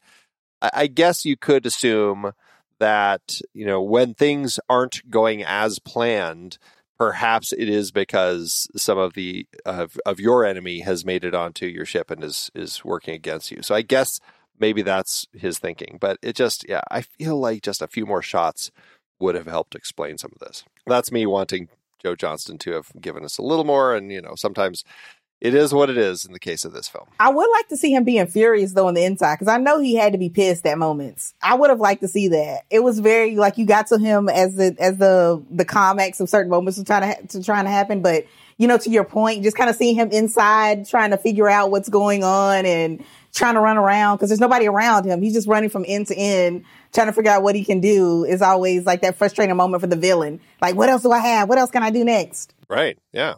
I, 0.60 0.70
I 0.74 0.86
guess 0.88 1.24
you 1.24 1.36
could 1.36 1.66
assume 1.66 2.32
that 2.80 3.40
you 3.54 3.64
know 3.64 3.80
when 3.80 4.14
things 4.14 4.58
aren't 4.68 5.08
going 5.08 5.44
as 5.44 5.78
planned, 5.78 6.58
perhaps 6.98 7.52
it 7.52 7.68
is 7.68 7.92
because 7.92 8.66
some 8.76 8.98
of 8.98 9.14
the 9.14 9.46
of, 9.64 9.96
of 10.04 10.18
your 10.18 10.44
enemy 10.44 10.80
has 10.80 11.04
made 11.04 11.24
it 11.24 11.34
onto 11.34 11.66
your 11.66 11.86
ship 11.86 12.10
and 12.10 12.24
is 12.24 12.50
is 12.56 12.84
working 12.84 13.14
against 13.14 13.52
you. 13.52 13.62
So 13.62 13.72
I 13.72 13.82
guess 13.82 14.18
maybe 14.58 14.82
that's 14.82 15.28
his 15.32 15.60
thinking. 15.60 15.96
But 16.00 16.18
it 16.22 16.34
just 16.34 16.66
yeah, 16.68 16.82
I 16.90 17.02
feel 17.02 17.38
like 17.38 17.62
just 17.62 17.80
a 17.82 17.86
few 17.86 18.04
more 18.04 18.20
shots 18.20 18.72
would 19.20 19.36
have 19.36 19.46
helped 19.46 19.76
explain 19.76 20.18
some 20.18 20.32
of 20.34 20.44
this. 20.44 20.64
That's 20.86 21.12
me 21.12 21.24
wanting 21.24 21.68
Joe 22.02 22.14
Johnston 22.14 22.58
to 22.58 22.72
have 22.72 22.90
given 23.00 23.24
us 23.24 23.38
a 23.38 23.42
little 23.42 23.64
more, 23.64 23.94
and 23.94 24.10
you 24.10 24.20
know 24.20 24.34
sometimes 24.36 24.84
it 25.40 25.54
is 25.54 25.72
what 25.72 25.88
it 25.88 25.96
is 25.96 26.26
in 26.26 26.32
the 26.32 26.38
case 26.38 26.66
of 26.66 26.72
this 26.72 26.86
film. 26.86 27.06
I 27.18 27.30
would 27.30 27.48
like 27.50 27.68
to 27.68 27.76
see 27.76 27.94
him 27.94 28.04
being 28.04 28.26
furious 28.26 28.72
though 28.72 28.88
on 28.88 28.94
the 28.94 29.04
inside 29.04 29.36
because 29.36 29.48
I 29.48 29.56
know 29.56 29.80
he 29.80 29.94
had 29.94 30.12
to 30.12 30.18
be 30.18 30.28
pissed 30.28 30.66
at 30.66 30.76
moments. 30.76 31.32
I 31.42 31.54
would 31.54 31.70
have 31.70 31.80
liked 31.80 32.02
to 32.02 32.08
see 32.08 32.28
that. 32.28 32.64
It 32.70 32.80
was 32.80 32.98
very 32.98 33.36
like 33.36 33.56
you 33.56 33.64
got 33.64 33.86
to 33.88 33.98
him 33.98 34.28
as 34.28 34.56
the 34.56 34.76
as 34.78 34.98
the 34.98 35.42
the 35.50 35.64
comics 35.64 36.20
of 36.20 36.28
certain 36.28 36.50
moments 36.50 36.78
were 36.78 36.84
trying 36.84 37.02
to 37.02 37.06
ha- 37.08 37.26
to 37.28 37.42
trying 37.42 37.64
to 37.64 37.70
happen, 37.70 38.02
but 38.02 38.26
you 38.58 38.68
know 38.68 38.76
to 38.78 38.90
your 38.90 39.04
point, 39.04 39.42
just 39.42 39.56
kind 39.56 39.70
of 39.70 39.76
seeing 39.76 39.94
him 39.94 40.10
inside 40.10 40.86
trying 40.86 41.10
to 41.10 41.18
figure 41.18 41.48
out 41.48 41.70
what's 41.70 41.88
going 41.88 42.22
on 42.22 42.66
and 42.66 43.02
trying 43.32 43.54
to 43.54 43.60
run 43.60 43.78
around 43.78 44.16
because 44.16 44.28
there's 44.28 44.40
nobody 44.40 44.66
around 44.66 45.04
him. 45.04 45.22
He's 45.22 45.32
just 45.32 45.48
running 45.48 45.70
from 45.70 45.84
end 45.88 46.08
to 46.08 46.16
end 46.16 46.64
trying 46.92 47.06
to 47.06 47.12
figure 47.12 47.30
out 47.30 47.42
what 47.42 47.54
he 47.54 47.64
can 47.64 47.80
do. 47.80 48.24
Is 48.24 48.42
always 48.42 48.84
like 48.86 49.02
that 49.02 49.16
frustrating 49.16 49.56
moment 49.56 49.80
for 49.80 49.86
the 49.86 49.96
villain. 49.96 50.40
Like 50.60 50.74
what 50.74 50.88
else 50.88 51.02
do 51.02 51.12
I 51.12 51.18
have? 51.18 51.48
What 51.48 51.58
else 51.58 51.70
can 51.70 51.82
I 51.82 51.90
do 51.90 52.04
next? 52.04 52.54
Right? 52.68 52.98
Yeah. 53.12 53.34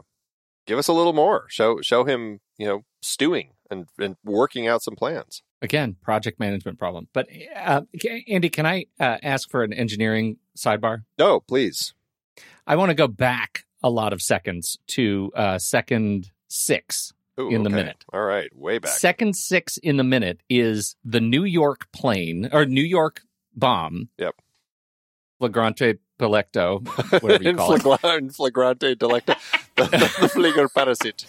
Give 0.66 0.78
us 0.78 0.88
a 0.88 0.92
little 0.92 1.12
more. 1.12 1.46
Show 1.48 1.80
show 1.82 2.04
him 2.04 2.40
you 2.58 2.66
know 2.66 2.84
stewing 3.00 3.50
and 3.70 3.86
and 3.98 4.16
working 4.24 4.66
out 4.66 4.82
some 4.82 4.94
plans. 4.94 5.42
Again, 5.60 5.96
project 6.02 6.40
management 6.40 6.78
problem. 6.78 7.08
But 7.12 7.28
uh, 7.56 7.82
Andy, 8.28 8.48
can 8.48 8.66
I 8.66 8.86
uh, 8.98 9.18
ask 9.22 9.48
for 9.48 9.62
an 9.62 9.72
engineering 9.72 10.38
sidebar? 10.56 11.04
No, 11.18 11.40
please. 11.40 11.94
I 12.66 12.76
want 12.76 12.90
to 12.90 12.94
go 12.94 13.06
back 13.06 13.64
a 13.82 13.90
lot 13.90 14.12
of 14.12 14.20
seconds 14.22 14.78
to 14.88 15.30
uh, 15.34 15.58
second 15.58 16.30
six. 16.48 17.12
Ooh, 17.40 17.48
In 17.48 17.62
the 17.62 17.70
okay. 17.70 17.76
minute. 17.76 18.04
All 18.12 18.20
right, 18.20 18.54
way 18.54 18.78
back. 18.78 18.92
Second 18.92 19.34
six 19.36 19.78
in 19.78 19.96
the 19.96 20.04
minute 20.04 20.42
is 20.50 20.96
the 21.02 21.20
New 21.20 21.44
York 21.44 21.90
plane 21.90 22.50
or 22.52 22.66
New 22.66 22.82
York 22.82 23.22
bomb. 23.54 24.08
Yep. 24.18 24.34
Flagrante 25.38 25.98
Pilecto, 26.18 26.86
whatever 27.22 27.42
you 27.42 27.50
in, 27.50 27.56
call 27.58 27.74
it. 27.74 27.82
flagrante 27.82 28.94
delicto, 28.94 29.36
the, 29.76 29.84
the, 29.84 29.98
the 29.98 30.28
Flieger 30.28 30.72
parasite. 30.72 31.24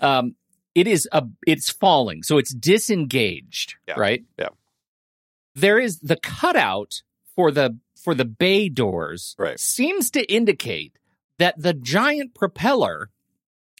um, 0.00 0.34
it 0.74 0.86
is 0.88 1.08
a 1.12 1.24
it's 1.46 1.70
falling, 1.70 2.22
so 2.22 2.38
it's 2.38 2.52
disengaged, 2.54 3.76
Yeah. 3.86 3.94
right? 3.96 4.24
Yeah. 4.38 4.48
There 5.54 5.78
is 5.78 6.00
the 6.00 6.16
cutout 6.16 7.02
for 7.36 7.50
the 7.52 7.78
for 8.02 8.14
the 8.14 8.24
bay 8.24 8.68
doors 8.68 9.34
Right. 9.38 9.58
seems 9.60 10.10
to 10.12 10.24
indicate 10.32 10.92
that 11.38 11.54
the 11.60 11.74
giant 11.74 12.34
propeller 12.34 13.10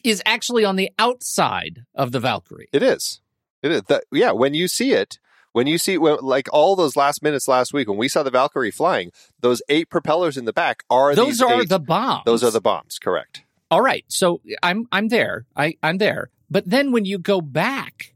is 0.04 0.22
actually 0.24 0.64
on 0.64 0.76
the 0.76 0.90
outside 0.98 1.84
of 1.94 2.12
the 2.12 2.20
Valkyrie. 2.20 2.68
It 2.72 2.82
is. 2.84 3.20
It 3.62 3.72
is. 3.72 3.82
That, 3.88 4.04
yeah, 4.12 4.30
when 4.30 4.54
you 4.54 4.68
see 4.68 4.92
it, 4.92 5.18
when 5.58 5.66
you 5.66 5.76
see 5.76 5.98
when, 5.98 6.18
like 6.22 6.48
all 6.52 6.76
those 6.76 6.94
last 6.96 7.20
minutes 7.22 7.48
last 7.48 7.72
week 7.72 7.88
when 7.88 7.98
we 7.98 8.06
saw 8.08 8.22
the 8.22 8.30
Valkyrie 8.30 8.70
flying, 8.70 9.10
those 9.40 9.60
eight 9.68 9.90
propellers 9.90 10.36
in 10.36 10.44
the 10.44 10.52
back 10.52 10.84
are 10.88 11.14
Those 11.16 11.42
are 11.42 11.62
eight- 11.62 11.68
the 11.68 11.80
bombs. 11.80 12.22
those 12.24 12.44
are 12.44 12.52
the 12.52 12.60
bombs. 12.60 12.98
Correct. 13.00 13.42
All 13.70 13.82
right. 13.82 14.04
So 14.08 14.40
I'm 14.62 14.86
I'm 14.92 15.08
there. 15.08 15.46
I 15.56 15.74
I'm 15.82 15.98
there. 15.98 16.30
But 16.48 16.70
then 16.70 16.92
when 16.92 17.04
you 17.04 17.18
go 17.18 17.40
back 17.40 18.14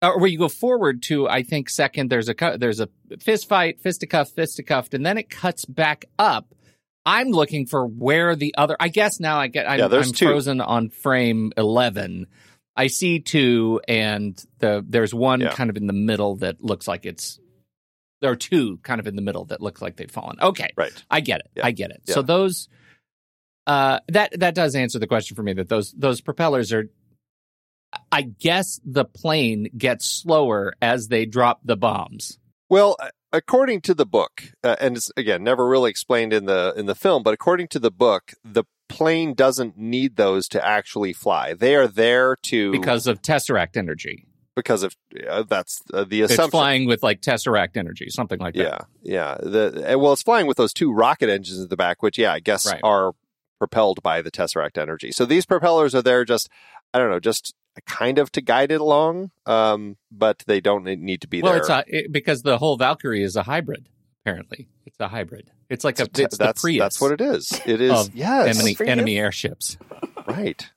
uh, 0.00 0.12
or 0.12 0.20
where 0.20 0.30
you 0.30 0.38
go 0.38 0.48
forward 0.48 1.02
to 1.08 1.28
I 1.28 1.42
think 1.42 1.68
second 1.68 2.08
there's 2.10 2.28
a 2.28 2.34
there's 2.56 2.80
a 2.80 2.88
fist 3.20 3.48
fight, 3.48 3.80
fisticuff, 3.82 4.30
fisticuffed 4.30 4.94
and 4.94 5.04
then 5.04 5.18
it 5.18 5.28
cuts 5.28 5.64
back 5.64 6.04
up. 6.18 6.54
I'm 7.04 7.28
looking 7.30 7.66
for 7.66 7.86
where 7.86 8.34
the 8.36 8.54
other 8.56 8.76
I 8.80 8.88
guess 8.88 9.20
now 9.20 9.38
I 9.38 9.48
get 9.48 9.68
I'm, 9.68 9.78
Yeah, 9.78 9.88
there's 9.88 10.08
I'm 10.08 10.14
two. 10.14 10.26
frozen 10.26 10.60
on 10.60 10.88
frame 10.90 11.52
11. 11.56 12.26
I 12.76 12.88
see 12.88 13.20
two 13.20 13.80
and 13.88 14.42
the 14.58 14.84
there's 14.86 15.14
one 15.14 15.40
Yeah. 15.40 15.52
kind 15.52 15.70
of 15.70 15.76
in 15.76 15.86
the 15.86 15.92
middle 15.92 16.36
that 16.36 16.62
looks 16.62 16.86
like 16.86 17.06
it's 17.06 17.40
there 18.20 18.30
are 18.30 18.36
two 18.36 18.78
kind 18.82 19.00
of 19.00 19.06
in 19.06 19.16
the 19.16 19.22
middle 19.22 19.46
that 19.46 19.60
look 19.60 19.80
like 19.80 19.96
they've 19.96 20.10
fallen. 20.10 20.36
Okay. 20.40 20.70
Right. 20.76 20.92
I 21.10 21.20
get 21.20 21.40
it. 21.40 21.50
Yeah. 21.56 21.66
I 21.66 21.70
get 21.70 21.90
it. 21.90 22.02
Yeah. 22.06 22.14
So 22.14 22.22
those 22.22 22.68
uh 23.66 24.00
that 24.08 24.38
that 24.40 24.54
does 24.54 24.74
answer 24.74 24.98
the 24.98 25.06
question 25.06 25.34
for 25.36 25.42
me 25.42 25.52
that 25.54 25.68
those 25.68 25.92
those 25.92 26.20
propellers 26.20 26.72
are 26.72 26.88
I 28.12 28.22
guess 28.22 28.80
the 28.84 29.04
plane 29.04 29.68
gets 29.76 30.06
slower 30.06 30.74
as 30.82 31.08
they 31.08 31.24
drop 31.24 31.60
the 31.64 31.76
bombs. 31.76 32.38
Well, 32.68 32.96
uh, 33.00 33.08
according 33.32 33.80
to 33.82 33.94
the 33.94 34.04
book, 34.04 34.42
uh, 34.62 34.76
and 34.80 34.96
it's 34.96 35.10
again 35.16 35.42
never 35.44 35.66
really 35.66 35.88
explained 35.90 36.32
in 36.32 36.44
the 36.46 36.74
in 36.76 36.86
the 36.86 36.94
film, 36.94 37.22
but 37.22 37.32
according 37.32 37.68
to 37.68 37.78
the 37.78 37.90
book, 37.92 38.32
the 38.44 38.64
plane 38.88 39.34
doesn't 39.34 39.76
need 39.76 40.16
those 40.16 40.48
to 40.48 40.66
actually 40.66 41.12
fly. 41.12 41.54
They 41.54 41.74
are 41.74 41.86
there 41.88 42.36
to 42.44 42.72
Because 42.72 43.06
of 43.06 43.22
tesseract 43.22 43.76
energy. 43.76 44.26
because 44.54 44.82
of 44.82 44.94
uh, 45.28 45.42
that's 45.42 45.82
uh, 45.92 46.04
the 46.04 46.22
It's 46.22 46.34
flying 46.48 46.86
with 46.86 47.02
like 47.02 47.20
tesseract 47.20 47.76
energy, 47.76 48.08
something 48.08 48.38
like 48.40 48.54
that. 48.54 48.86
Yeah, 49.02 49.36
yeah. 49.42 49.50
The 49.50 49.94
uh, 49.94 49.98
well, 49.98 50.12
it's 50.12 50.22
flying 50.22 50.46
with 50.46 50.56
those 50.56 50.72
two 50.72 50.92
rocket 50.92 51.28
engines 51.28 51.60
at 51.60 51.68
the 51.70 51.76
back, 51.76 52.02
which 52.02 52.16
yeah, 52.18 52.32
I 52.32 52.40
guess 52.40 52.66
Right. 52.66 52.80
are 52.82 53.12
propelled 53.58 54.02
by 54.02 54.22
the 54.22 54.30
tesseract 54.30 54.78
energy. 54.78 55.12
So 55.12 55.24
these 55.26 55.46
propellers 55.46 55.94
are 55.94 56.02
there 56.02 56.24
just 56.24 56.48
I 56.94 56.98
don't 56.98 57.10
know, 57.10 57.20
just 57.20 57.54
kind 57.86 58.18
of 58.18 58.32
to 58.32 58.40
guide 58.40 58.72
it 58.72 58.80
along, 58.80 59.30
um, 59.44 59.96
but 60.10 60.42
they 60.46 60.60
don't 60.62 60.84
need 60.84 61.20
to 61.20 61.28
be 61.28 61.42
Well, 61.42 61.52
there. 61.52 61.60
it's 61.60 61.68
a 61.68 61.84
it, 61.86 62.12
because 62.12 62.42
the 62.42 62.56
whole 62.58 62.78
Valkyrie 62.78 63.22
is 63.22 63.36
a 63.36 63.42
hybrid. 63.42 63.88
Apparently, 64.26 64.66
it's 64.84 64.96
a 64.98 65.06
hybrid. 65.06 65.52
It's 65.70 65.84
like 65.84 66.00
a 66.00 66.02
It's 66.02 66.10
a 66.10 66.12
te- 66.12 66.22
it's 66.24 66.38
the 66.38 66.44
that's 66.46 66.60
Prius 66.62 66.78
that's 66.80 67.00
what 67.00 67.12
it 67.12 67.20
is. 67.20 67.60
It 67.64 67.80
is 67.80 67.92
of 67.92 68.12
yes, 68.14 68.56
enemy 68.58 68.76
enemy 68.84 69.18
airships. 69.18 69.78
right. 70.26 70.68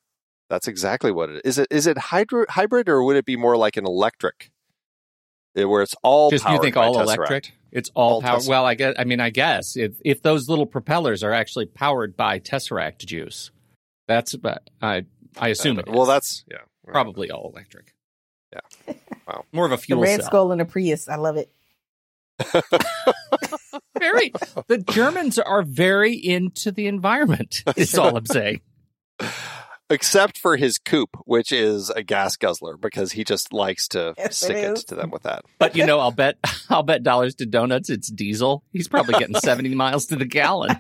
That's 0.52 0.68
exactly 0.68 1.12
what 1.12 1.30
it 1.30 1.38
is. 1.38 1.42
Is 1.54 1.58
it 1.58 1.68
is 1.72 1.88
it 1.88 1.98
hydro, 1.98 2.46
hybrid 2.48 2.90
or 2.90 3.04
would 3.04 3.16
it 3.16 3.26
be 3.26 3.36
more 3.36 3.58
like 3.58 3.76
an 3.76 3.86
electric, 3.88 4.52
Eh, 5.56 5.64
where 5.64 5.82
it's 5.82 5.96
all 6.04 6.30
Just 6.30 6.48
you 6.48 6.62
think 6.62 6.76
by 6.76 6.86
all 6.86 6.94
Tesseract? 6.96 7.04
electric? 7.18 7.52
It's 7.72 7.90
all, 7.96 8.14
All 8.16 8.22
power. 8.22 8.38
Tess- 8.38 8.48
Well, 8.48 8.66
I 8.66 8.76
guess. 8.76 8.94
I 9.00 9.04
mean, 9.04 9.20
I 9.20 9.32
guess 9.32 9.76
if 9.76 9.94
if 10.06 10.22
those 10.22 10.48
little 10.48 10.68
propellers 10.68 11.24
are 11.24 11.34
actually 11.34 11.66
powered 11.66 12.16
by 12.16 12.40
tesseract 12.40 13.04
juice, 13.06 13.50
that's. 14.08 14.36
But 14.36 14.70
I 14.80 15.06
I 15.40 15.48
assume 15.50 15.80
it. 15.80 15.88
Well, 15.88 16.06
that's 16.06 16.46
yeah. 16.52 16.58
probably 16.86 17.32
all 17.32 17.52
electric. 17.52 17.94
Yeah. 18.54 18.94
Wow. 19.28 19.46
More 19.52 19.66
of 19.66 19.72
a 19.72 19.76
The 19.76 19.82
fuel 19.82 20.02
Red 20.02 20.20
cell. 20.22 20.28
Skull 20.30 20.52
and 20.52 20.62
the 20.62 20.66
Prius. 20.66 21.08
I 21.10 21.16
love 21.16 21.38
it. 21.38 21.52
Very. 24.00 24.32
The 24.68 24.84
Germans 24.90 25.40
are 25.40 25.62
very 25.62 26.14
into 26.16 26.72
the 26.72 26.88
environment. 26.88 27.64
Is 27.76 27.98
all 27.98 28.16
I'm 28.16 28.26
saying. 28.26 28.62
except 29.90 30.38
for 30.38 30.56
his 30.56 30.78
coupe, 30.78 31.18
which 31.26 31.52
is 31.52 31.90
a 31.90 32.04
gas 32.04 32.36
guzzler 32.38 32.78
because 32.78 33.12
he 33.12 33.24
just 33.24 33.52
likes 33.52 33.88
to 33.90 34.14
Yes, 34.18 34.28
it 34.28 34.34
stick 34.46 34.58
it, 34.58 34.78
is. 34.78 34.84
to 34.86 34.96
them 34.96 35.10
with 35.10 35.24
that. 35.24 35.44
But 35.58 35.76
you 35.76 35.86
know, 35.86 36.00
I'll 36.00 36.12
bet 36.12 36.38
I'll 36.70 36.84
bet 36.84 37.04
dollars 37.04 37.36
to 37.36 37.46
donuts. 37.46 37.90
It's 37.90 38.10
diesel. 38.10 38.64
He's 38.72 38.88
probably 38.88 39.20
getting 39.20 39.36
70 39.36 39.76
miles 39.76 40.06
to 40.08 40.16
the 40.16 40.26
gallon. 40.26 40.80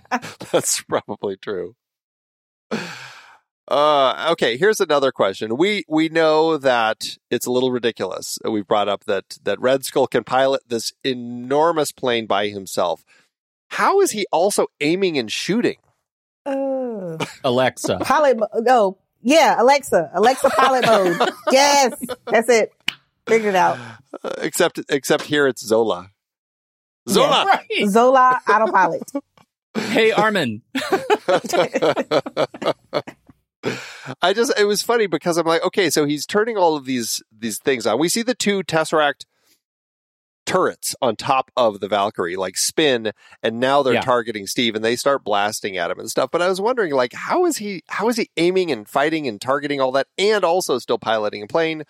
That's 0.51 0.81
probably 0.83 1.37
true. 1.37 1.75
Uh, 3.69 4.29
okay, 4.31 4.57
here's 4.57 4.79
another 4.79 5.11
question. 5.11 5.55
We 5.55 5.83
we 5.87 6.09
know 6.09 6.57
that 6.57 7.17
it's 7.29 7.45
a 7.45 7.51
little 7.51 7.71
ridiculous. 7.71 8.39
We've 8.43 8.67
brought 8.67 8.89
up 8.89 9.03
that 9.05 9.37
that 9.43 9.61
Red 9.61 9.85
Skull 9.85 10.07
can 10.07 10.23
pilot 10.23 10.63
this 10.67 10.91
enormous 11.03 11.91
plane 11.91 12.25
by 12.25 12.47
himself. 12.47 13.05
How 13.67 14.01
is 14.01 14.09
he 14.09 14.25
also 14.31 14.65
aiming 14.81 15.19
and 15.19 15.31
shooting? 15.31 15.77
Uh, 16.47 17.23
Alexa. 17.43 17.99
pilot. 18.01 18.37
Mo- 18.39 18.47
no, 18.55 18.97
yeah, 19.21 19.61
Alexa. 19.61 20.09
Alexa 20.15 20.49
pilot 20.49 20.85
mode. 20.87 21.29
Yes, 21.51 21.93
that's 22.25 22.49
it. 22.49 22.71
Figured 23.27 23.53
it 23.53 23.57
out. 23.57 23.77
Uh, 24.23 24.31
except 24.39 24.79
except 24.89 25.25
here 25.25 25.45
it's 25.47 25.63
Zola. 25.63 26.09
Zola. 27.07 27.45
Right. 27.45 27.87
Zola 27.87 28.41
autopilot. 28.49 29.11
Hey, 29.75 30.11
Arnim. 30.11 30.63
I 34.21 34.33
just 34.33 34.53
it 34.57 34.65
was 34.65 34.81
funny 34.81 35.07
because 35.07 35.37
I'm 35.37 35.45
like, 35.47 35.63
okay, 35.63 35.89
so 35.89 36.05
he's 36.05 36.25
turning 36.25 36.57
all 36.57 36.75
of 36.75 36.85
these 36.85 37.21
these 37.37 37.59
things 37.59 37.85
on. 37.85 37.99
We 37.99 38.09
see 38.09 38.21
the 38.21 38.35
two 38.35 38.63
Tesseract 38.63 39.25
turrets 40.45 40.95
on 41.01 41.15
top 41.15 41.51
of 41.55 41.79
the 41.79 41.87
Valkyrie 41.87 42.35
like 42.35 42.57
spin 42.57 43.11
and 43.43 43.59
now 43.59 43.83
they're 43.83 43.93
Yeah. 43.95 44.01
targeting 44.01 44.47
Steve 44.47 44.73
and 44.75 44.83
they 44.83 44.95
start 44.95 45.23
blasting 45.23 45.77
at 45.77 45.91
him 45.91 45.99
and 45.99 46.09
stuff. 46.09 46.31
But 46.31 46.41
I 46.41 46.47
was 46.49 46.59
wondering 46.59 46.93
like 46.93 47.13
how 47.13 47.45
is 47.45 47.57
he 47.57 47.83
how 47.87 48.09
is 48.09 48.15
he 48.17 48.29
aiming 48.37 48.71
and 48.71 48.87
fighting 48.87 49.27
and 49.27 49.39
targeting 49.39 49.79
all 49.79 49.91
that 49.91 50.07
and 50.17 50.43
also 50.43 50.79
still 50.79 50.97
piloting 50.97 51.43
a 51.43 51.47
plane? 51.47 51.83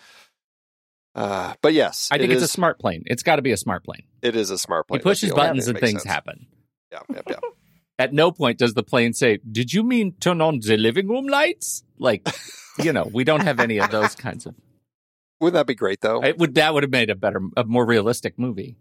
Uh, 1.16 1.54
but 1.62 1.74
yes, 1.74 2.10
I 2.12 2.18
think 2.18 2.32
it 2.32 2.34
it's 2.36 2.44
is- 2.44 2.50
a 2.50 2.52
smart 2.54 2.80
plane. 2.80 3.04
It's 3.06 3.24
got 3.24 3.38
to 3.38 3.42
be 3.42 3.52
a 3.52 3.58
smart 3.58 3.84
plane. 3.86 4.04
it 4.22 4.36
is 4.36 4.50
a 4.50 4.58
smart 4.60 4.88
plane. 4.88 5.00
He 5.00 5.04
pushes 5.04 5.30
That's 5.30 5.36
the 5.36 5.40
only 5.42 5.50
buttons 5.52 5.68
and 5.68 5.80
things 5.80 6.02
sense. 6.02 6.12
happen. 6.14 6.48
Yeah, 6.92 7.00
yeah, 7.14 7.22
yeah. 7.30 7.36
At 8.00 8.14
no 8.14 8.32
point 8.32 8.58
does 8.58 8.74
the 8.74 8.82
plane 8.82 9.12
say, 9.12 9.40
"Did 9.52 9.74
you 9.74 9.84
mean 9.84 10.14
turn 10.22 10.40
on 10.40 10.62
the 10.62 10.78
living 10.78 11.10
room 11.10 11.28
lights?" 11.28 11.84
Like, 11.98 12.26
you 12.80 12.94
know, 12.94 13.10
we 13.14 13.26
don't 13.26 13.42
have 13.42 13.60
any 13.60 13.78
of 13.78 13.92
those 13.92 14.16
kinds 14.16 14.46
of. 14.46 14.56
Wouldn't 15.42 15.56
that 15.56 15.68
be 15.68 15.76
great 15.76 16.00
though? 16.00 16.24
It 16.24 16.38
would 16.38 16.56
that 16.56 16.74
would 16.74 16.84
have 16.84 16.92
made 16.92 17.10
a 17.10 17.16
better, 17.16 17.42
a 17.58 17.66
more 17.66 17.86
realistic 17.86 18.40
movie. 18.40 18.78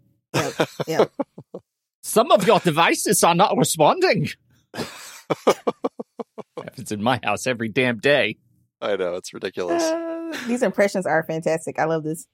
Yeah. 0.87 1.05
Some 2.01 2.31
of 2.31 2.47
your 2.47 2.59
devices 2.59 3.21
are 3.25 3.35
not 3.35 3.57
responding. 3.57 4.29
Happens 6.57 6.93
in 6.93 7.03
my 7.03 7.19
house 7.21 7.45
every 7.45 7.67
damn 7.67 7.97
day. 7.97 8.37
I 8.81 8.95
know 8.95 9.15
it's 9.15 9.33
ridiculous. 9.33 9.83
Uh, 9.83 10.33
these 10.47 10.63
impressions 10.63 11.05
are 11.05 11.23
fantastic. 11.23 11.77
I 11.77 11.83
love 11.85 12.03
this. 12.03 12.25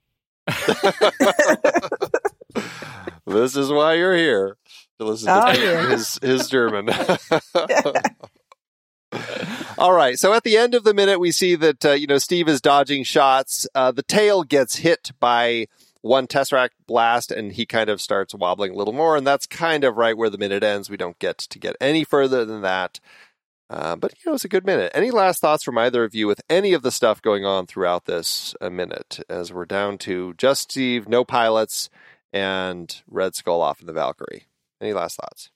this 3.26 3.56
is 3.56 3.72
why 3.72 3.96
you're 3.96 4.16
here 4.16 4.58
to 5.00 5.06
listen 5.06 5.30
Oh, 5.30 5.54
to 5.54 5.60
yeah. 5.62 5.90
his 5.90 6.20
his 6.22 6.48
German. 6.50 6.90
All 9.78 9.94
right. 9.94 10.18
So 10.20 10.34
at 10.34 10.44
the 10.44 10.58
end 10.58 10.74
of 10.74 10.84
the 10.84 10.94
minute, 10.94 11.20
we 11.20 11.32
see 11.32 11.56
that 11.56 11.86
uh, 11.86 11.92
you 11.92 12.08
know 12.08 12.18
Steve 12.18 12.48
is 12.48 12.62
dodging 12.62 13.04
shots. 13.04 13.68
Uh, 13.76 13.92
the 13.92 14.04
tail 14.04 14.44
gets 14.44 14.78
hit 14.78 15.12
by 15.20 15.68
one 16.02 16.28
Tesseract 16.28 16.72
blast, 16.88 17.32
and 17.32 17.52
he 17.54 17.66
kind 17.66 17.90
of 17.90 18.02
starts 18.02 18.34
wobbling 18.36 18.72
a 18.72 18.76
little 18.76 18.94
more. 18.94 19.16
And 19.18 19.26
that's 19.26 19.46
kind 19.48 19.84
of 19.84 19.98
right 19.98 20.18
where 20.18 20.30
the 20.30 20.38
minute 20.38 20.64
ends. 20.64 20.90
We 20.90 20.98
don't 20.98 21.20
get 21.20 21.38
to 21.38 21.60
get 21.60 21.76
any 21.82 22.04
further 22.04 22.46
than 22.46 22.62
that. 22.62 23.00
Uh, 23.70 23.96
but 23.96 24.14
you 24.14 24.30
know, 24.30 24.36
it's 24.36 24.46
a 24.46 24.50
good 24.50 24.66
minute. 24.66 24.92
Any 24.94 25.10
last 25.12 25.42
thoughts 25.42 25.64
from 25.64 25.78
either 25.78 26.04
of 26.04 26.14
you 26.14 26.28
with 26.28 26.42
any 26.50 26.74
of 26.74 26.84
the 26.84 26.92
stuff 26.92 27.22
going 27.22 27.46
on 27.46 27.66
throughout 27.66 28.06
this 28.06 28.54
uh, 28.62 28.70
minute? 28.70 29.20
As 29.30 29.52
we're 29.52 29.66
down 29.66 29.98
to 30.00 30.34
just 30.38 30.72
Steve, 30.72 31.08
no 31.10 31.24
pilots, 31.26 31.90
and 32.32 33.02
Red 33.10 33.34
Skull 33.36 33.62
off 33.62 33.82
in 33.82 33.88
the 33.88 33.94
Valkyrie. 33.94 34.46
Any 34.86 34.94
last 34.94 35.16
thoughts? 35.18 35.50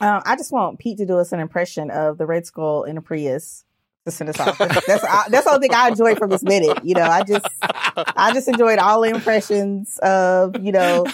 Um, 0.00 0.22
I 0.24 0.36
just 0.36 0.52
want 0.52 0.78
Pete 0.78 0.98
to 0.98 1.06
do 1.06 1.18
us 1.18 1.32
an 1.32 1.40
impression 1.40 1.90
of 1.90 2.18
the 2.18 2.26
Red 2.26 2.46
Skull 2.46 2.84
in 2.84 2.96
a 2.96 3.02
Prius 3.02 3.64
to 4.04 4.12
send 4.12 4.30
us 4.30 4.38
off. 4.38 4.58
That's 4.58 4.86
that's, 4.86 5.04
I, 5.04 5.24
that's 5.28 5.44
the 5.44 5.52
only 5.52 5.66
thing 5.66 5.76
I 5.76 5.88
enjoyed 5.88 6.18
from 6.18 6.30
this 6.30 6.44
minute. 6.44 6.84
You 6.84 6.94
know, 6.94 7.02
I 7.02 7.24
just 7.24 7.46
I 7.60 8.32
just 8.32 8.46
enjoyed 8.46 8.78
all 8.78 9.00
the 9.00 9.08
impressions 9.08 9.98
of 9.98 10.62
you 10.62 10.70
know 10.70 11.06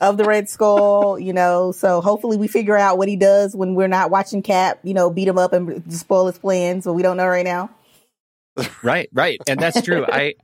of 0.00 0.16
the 0.16 0.24
Red 0.24 0.48
Skull. 0.48 1.20
You 1.20 1.32
know, 1.32 1.70
so 1.70 2.00
hopefully 2.00 2.36
we 2.36 2.48
figure 2.48 2.76
out 2.76 2.98
what 2.98 3.06
he 3.06 3.14
does 3.14 3.54
when 3.54 3.76
we're 3.76 3.86
not 3.86 4.10
watching 4.10 4.42
Cap. 4.42 4.80
You 4.82 4.94
know, 4.94 5.08
beat 5.08 5.28
him 5.28 5.38
up 5.38 5.52
and 5.52 5.92
spoil 5.92 6.26
his 6.26 6.38
plans, 6.38 6.84
but 6.84 6.94
we 6.94 7.02
don't 7.02 7.16
know 7.16 7.28
right 7.28 7.44
now. 7.44 7.70
Right, 8.82 9.08
right, 9.12 9.38
and 9.46 9.60
that's 9.60 9.80
true. 9.82 10.04
I, 10.04 10.34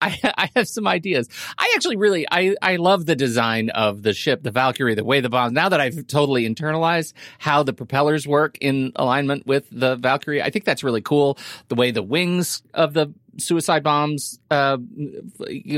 I, 0.02 0.18
I 0.36 0.50
have 0.56 0.66
some 0.66 0.86
ideas. 0.86 1.28
I 1.58 1.72
actually 1.74 1.96
really, 1.96 2.26
I, 2.30 2.56
I 2.62 2.76
love 2.76 3.06
the 3.06 3.16
design 3.16 3.70
of 3.70 4.02
the 4.02 4.14
ship, 4.14 4.42
the 4.42 4.50
Valkyrie, 4.50 4.94
the 4.94 5.04
way 5.04 5.20
the 5.20 5.28
bombs. 5.28 5.52
Now 5.52 5.68
that 5.68 5.80
I've 5.80 6.06
totally 6.06 6.48
internalized 6.48 7.12
how 7.38 7.62
the 7.62 7.74
propellers 7.74 8.26
work 8.26 8.56
in 8.60 8.92
alignment 8.96 9.46
with 9.46 9.66
the 9.70 9.96
Valkyrie, 9.96 10.42
I 10.42 10.50
think 10.50 10.64
that's 10.64 10.82
really 10.82 11.02
cool. 11.02 11.38
The 11.68 11.74
way 11.74 11.90
the 11.90 12.02
wings 12.02 12.62
of 12.72 12.94
the 12.94 13.12
suicide 13.36 13.82
bombs 13.82 14.38
uh, 14.50 14.78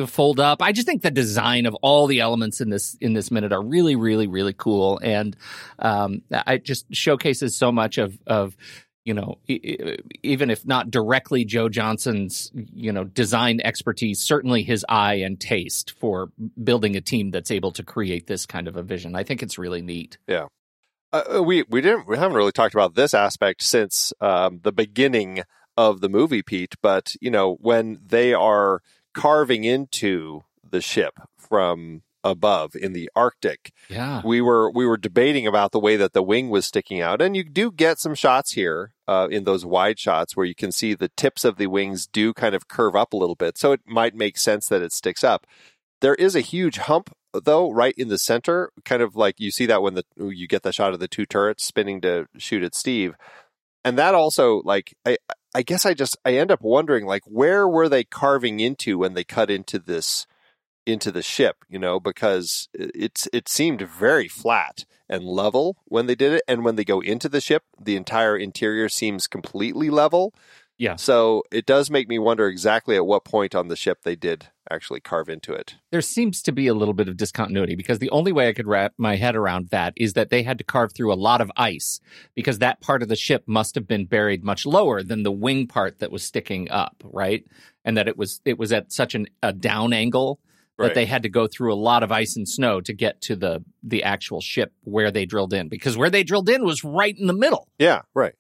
fold 0.07 0.41
up. 0.41 0.63
I 0.63 0.73
just 0.73 0.87
think 0.87 1.03
the 1.03 1.11
design 1.11 1.67
of 1.67 1.75
all 1.77 2.07
the 2.07 2.21
elements 2.21 2.61
in 2.61 2.71
this 2.71 2.97
in 3.01 3.13
this 3.13 3.31
minute 3.31 3.53
are 3.53 3.63
really, 3.63 3.97
really, 3.97 4.27
really 4.27 4.55
cool, 4.55 4.99
and 5.03 5.37
um, 5.79 6.23
it 6.31 6.65
just 6.65 6.87
showcases 6.95 7.57
so 7.57 7.73
much 7.73 7.99
of 7.99 8.19
of 8.27 8.57
you 9.05 9.15
know, 9.15 9.39
even 9.49 10.51
if 10.51 10.65
not 10.67 10.91
directly 10.91 11.45
Joe 11.45 11.69
Johnston's, 11.69 12.53
you 12.55 12.93
know, 12.93 13.05
design 13.05 13.61
expertise, 13.65 14.21
certainly 14.21 14.63
his 14.63 14.85
eye 14.89 15.15
and 15.15 15.41
taste 15.41 15.93
for 15.99 16.31
building 16.63 16.95
a 16.95 17.01
team 17.01 17.31
that's 17.31 17.51
able 17.51 17.73
to 17.73 17.83
create 17.83 18.29
this 18.29 18.47
kind 18.47 18.69
of 18.69 18.77
a 18.77 18.83
vision. 18.83 19.17
I 19.17 19.25
think 19.25 19.43
it's 19.43 19.59
really 19.59 19.83
neat. 19.83 20.19
Uh, 21.13 21.43
we 21.45 21.65
we 21.69 21.81
didn't 21.81 22.07
we 22.07 22.17
haven't 22.17 22.37
really 22.37 22.53
talked 22.53 22.75
about 22.75 22.95
this 22.95 23.13
aspect 23.13 23.63
since 23.63 24.13
um, 24.21 24.61
the 24.63 24.73
beginning 24.73 25.43
of 25.77 26.01
the 26.01 26.09
movie, 26.09 26.43
Pete. 26.43 26.77
But 26.81 27.15
you 27.21 27.31
know 27.31 27.57
when 27.61 27.99
they 28.07 28.33
are 28.33 28.81
carving 29.15 29.65
into 29.65 30.43
the 30.69 30.81
ship 30.81 31.15
from 31.37 32.03
above 32.25 32.75
in 32.75 32.93
the 32.93 33.11
Arctic, 33.17 33.73
Yeah. 33.89 34.23
we 34.25 34.41
were 34.41 34.71
we 34.71 34.87
were 34.87 34.97
debating 34.97 35.47
about 35.47 35.73
the 35.73 35.81
way 35.81 35.97
that 35.97 36.13
the 36.13 36.23
wing 36.23 36.49
was 36.51 36.67
sticking 36.67 37.01
out, 37.01 37.21
and 37.21 37.37
you 37.37 37.45
do 37.45 37.71
get 37.71 37.99
some 37.99 38.15
shots 38.15 38.53
here 38.53 38.93
uh, 39.09 39.29
in 39.31 39.45
those 39.45 39.65
wide 39.67 39.99
shots 39.99 40.37
where 40.37 40.47
you 40.47 40.55
can 40.55 40.73
see 40.73 40.95
the 40.95 41.11
tips 41.17 41.45
of 41.45 41.57
the 41.57 41.67
wings 41.67 42.07
do 42.07 42.33
kind 42.33 42.55
of 42.55 42.69
curve 42.69 42.95
up 42.97 43.13
a 43.13 43.17
little 43.17 43.35
bit, 43.37 43.59
so 43.59 43.73
it 43.73 43.81
might 43.87 44.15
make 44.15 44.39
sense 44.39 44.67
that 44.69 44.83
it 44.83 44.93
sticks 44.93 45.25
up. 45.25 45.47
There 46.01 46.15
is 46.17 46.35
a 46.35 46.41
huge 46.41 46.79
hump 46.79 47.11
though, 47.33 47.71
right 47.71 47.95
in 47.97 48.09
the 48.09 48.19
center, 48.19 48.71
kind 48.85 49.01
of 49.03 49.17
like 49.17 49.41
you 49.41 49.51
see 49.51 49.67
that 49.67 49.83
when 49.83 49.95
the 49.95 50.05
you 50.19 50.47
get 50.47 50.63
the 50.63 50.73
shot 50.73 50.93
of 50.93 51.01
the 51.01 51.09
two 51.09 51.25
turrets 51.27 51.65
spinning 51.65 52.01
to 52.03 52.27
shoot 52.39 52.63
at 52.63 52.75
Steve, 52.75 53.15
and 53.85 53.99
that 53.99 54.15
also 54.15 54.63
like 54.65 54.95
I 55.07 55.17
I 55.55 55.63
guess 55.63 55.85
I 55.87 55.95
just 55.95 56.17
I 56.25 56.35
end 56.35 56.51
up 56.51 56.63
wondering 56.63 57.05
like 57.07 57.23
where 57.27 57.69
were 57.69 57.89
they 57.89 58.05
carving 58.05 58.61
into 58.61 58.99
when 58.99 59.15
they 59.15 59.25
cut 59.25 59.51
into 59.51 59.79
this 59.79 60.27
into 60.87 61.11
the 61.11 61.23
ship, 61.23 61.65
you 61.69 61.79
know, 61.79 62.01
because 62.01 62.69
it's 62.75 63.29
it 63.33 63.49
seemed 63.49 63.83
very 63.83 64.29
flat 64.29 64.85
and 65.09 65.25
level 65.25 65.77
when 65.85 66.07
they 66.07 66.15
did 66.15 66.33
it, 66.33 66.43
and 66.49 66.65
when 66.65 66.77
they 66.77 66.85
go 66.85 67.01
into 67.01 67.29
the 67.29 67.41
ship, 67.41 67.65
the 67.81 67.97
entire 67.97 68.37
interior 68.37 68.89
seems 68.89 69.27
completely 69.27 69.91
level. 69.91 70.35
Yeah. 70.79 70.97
So 70.97 71.45
it 71.53 71.67
does 71.67 71.91
make 71.91 72.09
me 72.09 72.19
wonder 72.19 72.49
exactly 72.49 72.97
at 72.97 73.07
what 73.07 73.25
point 73.25 73.55
on 73.55 73.69
the 73.69 73.77
ship 73.77 74.01
they 74.03 74.17
did 74.17 74.49
actually 74.71 75.01
carve 75.01 75.29
into 75.29 75.53
it. 75.53 75.77
there 75.91 76.01
seems 76.01 76.41
to 76.43 76.53
be 76.53 76.67
a 76.67 76.75
little 76.75 76.95
bit 76.95 77.09
of 77.09 77.17
discontinuity 77.17 77.75
because 77.75 77.99
the 77.99 78.11
only 78.11 78.33
way 78.33 78.49
I 78.49 78.53
could 78.53 78.67
wrap 78.67 78.95
my 78.97 79.17
head 79.17 79.37
around 79.37 79.69
that 79.69 79.93
is 79.97 80.15
that 80.15 80.31
they 80.31 80.43
had 80.43 80.57
to 80.59 80.65
carve 80.65 80.93
through 80.95 81.13
a 81.13 81.15
lot 81.15 81.41
of 81.41 81.53
ice 81.57 82.01
because 82.35 82.59
that 82.59 82.81
part 82.81 83.03
of 83.03 83.09
the 83.09 83.17
ship 83.17 83.45
must 83.47 83.75
have 83.75 83.87
been 83.87 84.07
buried 84.07 84.45
much 84.45 84.65
lower 84.65 85.03
than 85.03 85.25
the 85.25 85.33
wing 85.33 85.67
part 85.67 85.99
that 85.99 86.11
was 86.11 86.23
sticking 86.23 86.71
up, 86.71 87.03
right? 87.05 87.45
And 87.85 87.97
that 87.97 88.09
it 88.09 88.17
was 88.17 88.41
it 88.45 88.59
was 88.59 88.73
at 88.73 88.93
such 88.93 89.15
an, 89.15 89.27
a 89.43 89.53
down 89.53 89.93
angle 89.93 90.41
that 90.83 90.89
Right. 90.89 90.95
they 90.95 91.07
had 91.07 91.23
to 91.23 91.29
go 91.29 91.47
through 91.47 91.73
a 91.73 91.77
lot 91.77 92.03
of 92.03 92.13
ice 92.13 92.37
and 92.37 92.49
snow 92.49 92.81
to 92.83 92.93
get 92.93 93.21
to 93.23 93.37
the 93.37 93.65
the 93.83 94.03
actual 94.05 94.41
ship 94.41 94.73
where 94.85 95.11
they 95.11 95.25
drilled 95.27 95.53
in 95.55 95.69
because 95.69 95.97
where 95.97 96.11
they 96.11 96.23
drilled 96.23 96.49
in 96.49 96.65
was 96.65 96.85
right 96.85 97.17
in 97.19 97.27
the 97.27 97.33
middle, 97.33 97.69
Yeah, 97.79 98.03
right. 98.15 98.35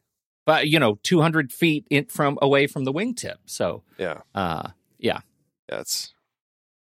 but 0.44 0.68
you 0.68 0.78
know, 0.78 0.98
two 1.02 1.20
hundred 1.22 1.52
feet 1.52 1.87
in 1.90 2.07
from 2.07 2.38
away 2.42 2.66
from 2.66 2.85
the 2.85 2.92
wingtip. 2.92 3.37
So, 3.46 3.83
Yeah, 3.98 4.20
uh, 4.35 4.70
yeah. 4.98 5.20
It's 5.68 6.12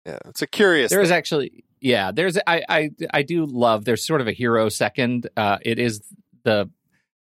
yeah, 0.07 0.19
it's 0.27 0.43
a 0.43 0.47
curious. 0.47 0.91
There 0.91 1.01
is 1.03 1.11
actually, 1.13 1.65
yeah. 1.81 2.11
There's, 2.11 2.37
I, 2.47 2.63
I, 2.69 2.91
I 3.13 3.23
do 3.23 3.45
love. 3.47 3.85
There's 3.85 4.05
sort 4.05 4.21
of 4.21 4.27
a 4.27 4.33
hero 4.33 4.69
second. 4.69 5.29
Uh, 5.37 5.59
it 5.63 5.79
is 5.79 6.01
the, 6.43 6.69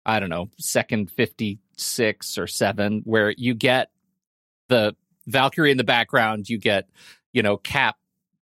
I 0.04 0.18
don't 0.18 0.30
know, 0.30 0.48
second 0.58 1.10
fifty 1.10 1.58
six 1.76 2.38
or 2.38 2.46
seven, 2.48 3.02
where 3.04 3.32
you 3.36 3.54
get 3.54 3.90
the 4.68 4.96
Valkyrie 5.28 5.70
in 5.70 5.76
the 5.76 5.84
background. 5.84 6.48
You 6.48 6.58
get, 6.58 6.88
you 7.36 7.42
know, 7.42 7.56
Cap, 7.58 7.96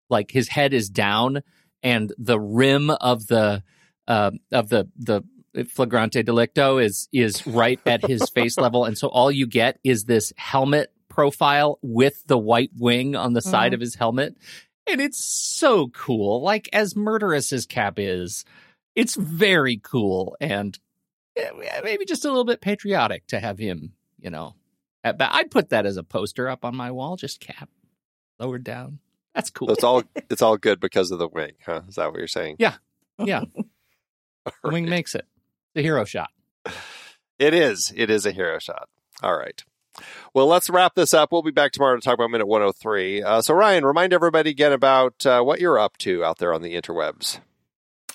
like 0.08 0.30
his 0.30 0.48
head 0.48 0.72
is 0.72 0.88
down, 0.88 1.42
and 1.82 2.12
the 2.16 2.38
rim 2.40 2.90
of 2.90 3.26
the, 3.26 3.62
uh, 4.08 4.30
of 4.52 4.68
the 4.68 4.88
the 4.96 5.22
flagrante 5.68 6.22
delicto 6.22 6.82
is 6.82 7.08
is 7.12 7.46
right 7.46 7.80
at 7.86 8.04
his 8.06 8.28
face 8.34 8.56
level, 8.56 8.84
and 8.84 8.96
so 8.96 9.08
all 9.08 9.30
you 9.32 9.46
get 9.46 9.78
is 9.84 10.04
this 10.04 10.32
helmet 10.36 10.92
profile 11.08 11.78
with 11.82 12.22
the 12.26 12.38
white 12.38 12.70
wing 12.78 13.14
on 13.16 13.32
the 13.34 13.42
side 13.42 13.72
Mhm. 13.72 13.74
of 13.74 13.80
his 13.80 13.94
helmet. 13.96 14.36
And 14.86 15.00
it's 15.00 15.24
so 15.24 15.88
cool. 15.88 16.42
Like 16.42 16.68
as 16.72 16.94
murderous 16.96 17.52
as 17.52 17.66
Cap 17.66 17.94
is, 17.98 18.44
it's 18.96 19.14
very 19.14 19.76
cool 19.82 20.36
and 20.40 20.78
eh, 21.36 21.50
maybe 21.84 22.04
just 22.04 22.24
a 22.24 22.28
little 22.28 22.44
bit 22.44 22.60
patriotic 22.60 23.26
to 23.28 23.40
have 23.40 23.58
him, 23.58 23.92
you 24.20 24.30
know. 24.30 24.54
at 25.04 25.16
ba- 25.18 25.32
I'd 25.34 25.50
put 25.52 25.68
that 25.70 25.86
as 25.86 25.96
a 25.96 26.02
poster 26.02 26.48
up 26.48 26.64
on 26.64 26.74
my 26.76 26.90
wall, 26.90 27.16
just 27.16 27.38
Cap 27.40 27.68
lowered 28.38 28.64
down. 28.64 28.98
That's 29.34 29.50
cool. 29.50 29.68
So 29.68 29.74
it's 29.74 29.84
all 29.84 30.02
it's 30.30 30.42
all 30.42 30.56
good 30.56 30.80
because 30.80 31.10
of 31.10 31.18
the 31.18 31.28
wing, 31.28 31.52
huh? 31.64 31.82
Is 31.88 31.96
that 31.96 32.10
what 32.10 32.18
you're 32.18 32.28
saying? 32.28 32.56
Yeah. 32.58 32.74
Yeah. 33.18 33.44
The 34.62 34.68
wing 34.70 34.90
makes 34.90 35.14
it. 35.14 35.24
The 35.74 35.80
hero 35.80 36.04
shot. 36.04 36.28
It 37.38 37.54
is. 37.54 37.94
It 37.96 38.10
is 38.10 38.26
a 38.26 38.30
hero 38.30 38.58
shot. 38.58 38.90
All 39.22 39.34
right. 39.38 39.64
Well, 40.34 40.46
let's 40.46 40.68
wrap 40.68 40.94
this 40.94 41.14
up. 41.14 41.32
We'll 41.32 41.42
be 41.42 41.50
back 41.50 41.72
tomorrow 41.72 41.96
to 41.96 42.02
talk 42.02 42.14
about 42.14 42.30
minute 42.30 42.46
103. 42.46 43.22
Uh, 43.22 43.40
so, 43.40 43.54
Ryanne, 43.54 43.84
remind 43.84 44.12
everybody 44.12 44.50
again 44.50 44.72
about 44.72 45.24
uh, 45.24 45.40
what 45.40 45.60
you're 45.60 45.78
up 45.78 45.96
to 45.98 46.22
out 46.24 46.38
there 46.38 46.52
on 46.52 46.60
the 46.60 46.74
interwebs. 46.74 47.40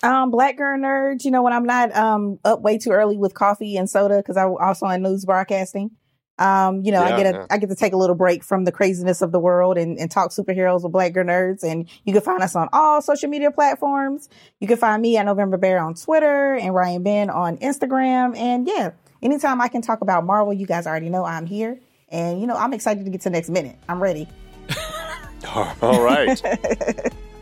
Um, 0.02 0.30
Black 0.30 0.56
Girl 0.56 0.78
Nerds, 0.78 1.24
you 1.24 1.30
know, 1.30 1.42
when 1.42 1.52
I'm 1.52 1.64
not 1.64 1.94
um 1.94 2.38
up 2.44 2.62
way 2.62 2.78
too 2.78 2.90
early 2.90 3.18
with 3.18 3.34
coffee 3.34 3.76
and 3.76 3.88
soda, 3.88 4.18
because 4.18 4.36
I'm 4.36 4.54
also 4.56 4.86
in 4.86 5.02
news 5.02 5.24
broadcasting. 5.24 5.90
Um, 6.40 6.82
you 6.82 6.90
know, 6.90 7.04
Yeah, 7.06 7.14
I 7.14 7.22
get 7.22 7.34
a 7.34 7.38
yeah. 7.38 7.46
I 7.50 7.58
get 7.58 7.68
to 7.68 7.76
take 7.76 7.92
a 7.92 7.98
little 7.98 8.16
break 8.16 8.42
from 8.42 8.64
the 8.64 8.72
craziness 8.72 9.20
of 9.20 9.30
the 9.30 9.38
world 9.38 9.76
and, 9.76 9.98
and 9.98 10.10
talk 10.10 10.30
superheroes 10.30 10.82
with 10.82 10.92
Black 10.92 11.12
Girl 11.12 11.24
Nerds. 11.24 11.62
And 11.62 11.86
you 12.04 12.14
can 12.14 12.22
find 12.22 12.42
us 12.42 12.56
on 12.56 12.70
all 12.72 13.02
social 13.02 13.28
media 13.28 13.50
platforms. 13.50 14.30
You 14.58 14.66
can 14.66 14.78
find 14.78 15.02
me 15.02 15.18
at 15.18 15.26
November 15.26 15.58
Bear 15.58 15.78
on 15.78 15.94
Twitter 15.94 16.54
and 16.54 16.74
Ryan 16.74 17.02
Ben 17.02 17.30
on 17.30 17.58
Instagram. 17.58 18.34
And 18.36 18.66
yeah, 18.66 18.92
anytime 19.22 19.60
I 19.60 19.68
can 19.68 19.82
talk 19.82 20.00
about 20.00 20.24
Marvel, 20.24 20.54
you 20.54 20.66
guys 20.66 20.86
already 20.86 21.10
know 21.10 21.24
I'm 21.24 21.44
here. 21.44 21.78
And 22.08 22.40
you 22.40 22.46
know, 22.46 22.56
I'm 22.56 22.72
excited 22.72 23.04
to 23.04 23.10
get 23.10 23.20
to 23.20 23.24
the 23.24 23.34
next 23.34 23.50
minute. 23.50 23.76
I'm 23.86 24.02
ready. 24.02 24.26
All 25.54 26.02
right. 26.02 26.40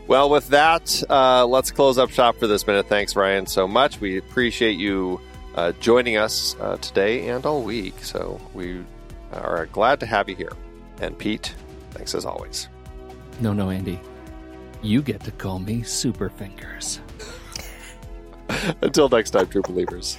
well, 0.07 0.29
with 0.29 0.49
that, 0.49 1.03
uh, 1.09 1.45
let's 1.45 1.71
close 1.71 1.97
up 1.97 2.09
shop 2.09 2.35
for 2.37 2.47
this 2.47 2.67
minute. 2.67 2.87
Thanks, 2.87 3.13
Ryanne, 3.13 3.47
so 3.47 3.65
much. 3.65 4.01
We 4.01 4.17
appreciate 4.17 4.77
you 4.77 5.21
uh, 5.55 5.71
joining 5.79 6.17
us 6.17 6.55
uh, 6.59 6.77
today 6.77 7.27
and 7.29 7.45
all 7.45 7.61
week. 7.63 7.95
So, 8.03 8.39
we 8.53 8.83
are 9.33 9.67
glad 9.67 9.99
to 10.01 10.05
have 10.05 10.29
you 10.29 10.35
here. 10.35 10.53
And, 11.01 11.17
Pete, 11.17 11.53
thanks 11.91 12.15
as 12.15 12.25
always. 12.25 12.67
No, 13.39 13.53
no, 13.53 13.69
Andy. 13.69 13.99
You 14.81 15.01
get 15.01 15.21
to 15.21 15.31
call 15.31 15.59
me 15.59 15.83
Super 15.83 16.29
Fingers. 16.29 17.01
Until 18.81 19.09
next 19.09 19.31
time, 19.31 19.47
true 19.47 19.61
believers. 19.61 20.17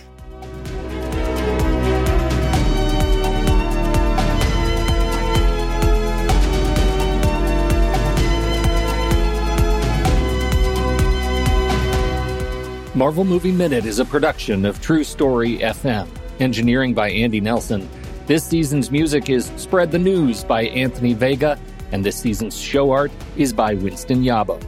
Marvel 13.00 13.24
Movie 13.24 13.50
Minute 13.50 13.86
is 13.86 13.98
a 13.98 14.04
production 14.04 14.66
of 14.66 14.78
True 14.82 15.04
Story 15.04 15.56
FM. 15.60 16.06
Engineering 16.38 16.92
by 16.92 17.08
Andy 17.08 17.40
Nelson. 17.40 17.88
This 18.26 18.44
season's 18.44 18.90
music 18.90 19.30
is 19.30 19.46
Spread 19.56 19.90
the 19.90 19.98
News 19.98 20.44
by 20.44 20.64
Anthony 20.64 21.14
Vega, 21.14 21.58
and 21.92 22.04
this 22.04 22.20
season's 22.20 22.60
show 22.60 22.90
art 22.90 23.10
is 23.38 23.54
by 23.54 23.72
Winston 23.72 24.22
Yabo. 24.22 24.62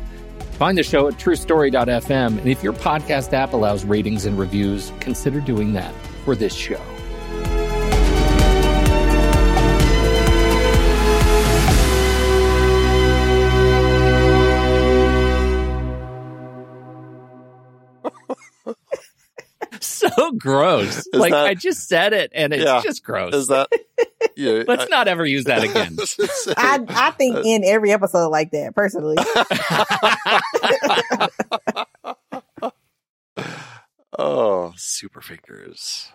Find 0.52 0.78
the 0.78 0.82
show 0.82 1.08
at 1.08 1.14
truestory.fm, 1.18 2.38
and 2.38 2.48
if 2.48 2.62
your 2.62 2.72
podcast 2.72 3.34
app 3.34 3.52
allows 3.52 3.84
ratings 3.84 4.24
and 4.24 4.38
reviews, 4.38 4.94
consider 4.98 5.38
doing 5.38 5.74
that 5.74 5.94
for 6.24 6.34
this 6.34 6.54
show. 6.54 6.80
So 20.32 20.38
gross. 20.38 21.06
like 21.12 21.32
that- 21.32 21.46
I 21.46 21.54
just 21.54 21.88
said 21.88 22.12
it 22.12 22.30
and 22.34 22.52
it's 22.52 22.64
Yeah. 22.64 22.80
just 22.82 23.02
gross. 23.04 23.34
Is 23.34 23.48
that. 23.48 23.68
Yeah, 24.36 24.62
Let's 24.68 24.88
not 24.88 25.08
ever 25.08 25.26
use 25.26 25.44
that 25.44 25.62
again. 25.64 25.96
I 26.56 26.78
I 26.88 27.10
think 27.12 27.44
in 27.44 27.64
every 27.64 27.92
episode 27.92 28.28
like 28.28 28.50
that, 28.52 28.74
personally. 28.74 29.16
oh, 34.18 34.72
super 34.76 35.20
fingers. 35.20 36.10